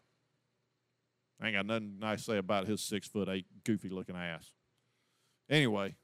I 1.42 1.48
ain't 1.48 1.56
got 1.56 1.66
nothing 1.66 1.98
nice 2.00 2.20
to 2.20 2.32
say 2.32 2.38
about 2.38 2.68
his 2.68 2.82
six 2.82 3.08
foot 3.08 3.28
eight, 3.28 3.48
goofy 3.64 3.90
looking 3.90 4.16
ass. 4.16 4.52
Anyway, 5.50 5.96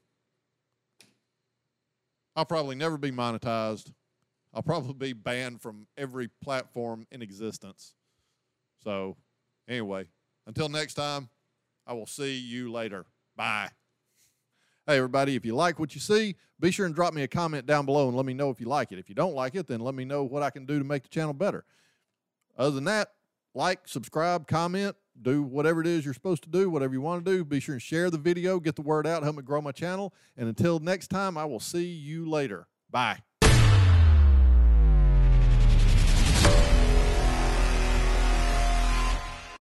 I'll 2.34 2.44
probably 2.44 2.74
never 2.74 2.98
be 2.98 3.12
monetized. 3.12 3.92
I'll 4.52 4.62
probably 4.62 4.94
be 4.94 5.12
banned 5.12 5.60
from 5.60 5.86
every 5.96 6.28
platform 6.42 7.06
in 7.12 7.22
existence. 7.22 7.94
So, 8.82 9.16
anyway, 9.68 10.08
until 10.46 10.68
next 10.68 10.94
time, 10.94 11.28
I 11.86 11.92
will 11.92 12.06
see 12.06 12.36
you 12.36 12.72
later. 12.72 13.06
Bye. 13.36 13.70
Hey, 14.86 14.96
everybody, 14.96 15.36
if 15.36 15.44
you 15.44 15.54
like 15.54 15.78
what 15.78 15.94
you 15.94 16.00
see, 16.00 16.34
be 16.58 16.70
sure 16.70 16.86
and 16.86 16.94
drop 16.94 17.12
me 17.12 17.22
a 17.22 17.28
comment 17.28 17.66
down 17.66 17.86
below 17.86 18.08
and 18.08 18.16
let 18.16 18.26
me 18.26 18.34
know 18.34 18.50
if 18.50 18.60
you 18.60 18.66
like 18.66 18.90
it. 18.90 18.98
If 18.98 19.08
you 19.08 19.14
don't 19.14 19.34
like 19.34 19.54
it, 19.54 19.66
then 19.66 19.80
let 19.80 19.94
me 19.94 20.04
know 20.04 20.24
what 20.24 20.42
I 20.42 20.50
can 20.50 20.64
do 20.64 20.78
to 20.78 20.84
make 20.84 21.02
the 21.02 21.08
channel 21.10 21.34
better. 21.34 21.64
Other 22.56 22.74
than 22.74 22.84
that, 22.84 23.12
like, 23.54 23.86
subscribe, 23.86 24.46
comment, 24.46 24.96
do 25.22 25.42
whatever 25.42 25.80
it 25.80 25.86
is 25.86 26.04
you're 26.04 26.14
supposed 26.14 26.42
to 26.44 26.50
do, 26.50 26.70
whatever 26.70 26.92
you 26.92 27.00
want 27.00 27.24
to 27.24 27.30
do. 27.30 27.44
Be 27.44 27.60
sure 27.60 27.74
and 27.74 27.82
share 27.82 28.10
the 28.10 28.18
video, 28.18 28.60
get 28.60 28.76
the 28.76 28.82
word 28.82 29.06
out, 29.06 29.22
help 29.22 29.36
me 29.36 29.42
grow 29.42 29.60
my 29.60 29.72
channel. 29.72 30.14
And 30.36 30.48
until 30.48 30.78
next 30.78 31.08
time, 31.08 31.36
I 31.36 31.44
will 31.44 31.60
see 31.60 31.86
you 31.86 32.28
later. 32.28 32.66
Bye. 32.90 33.20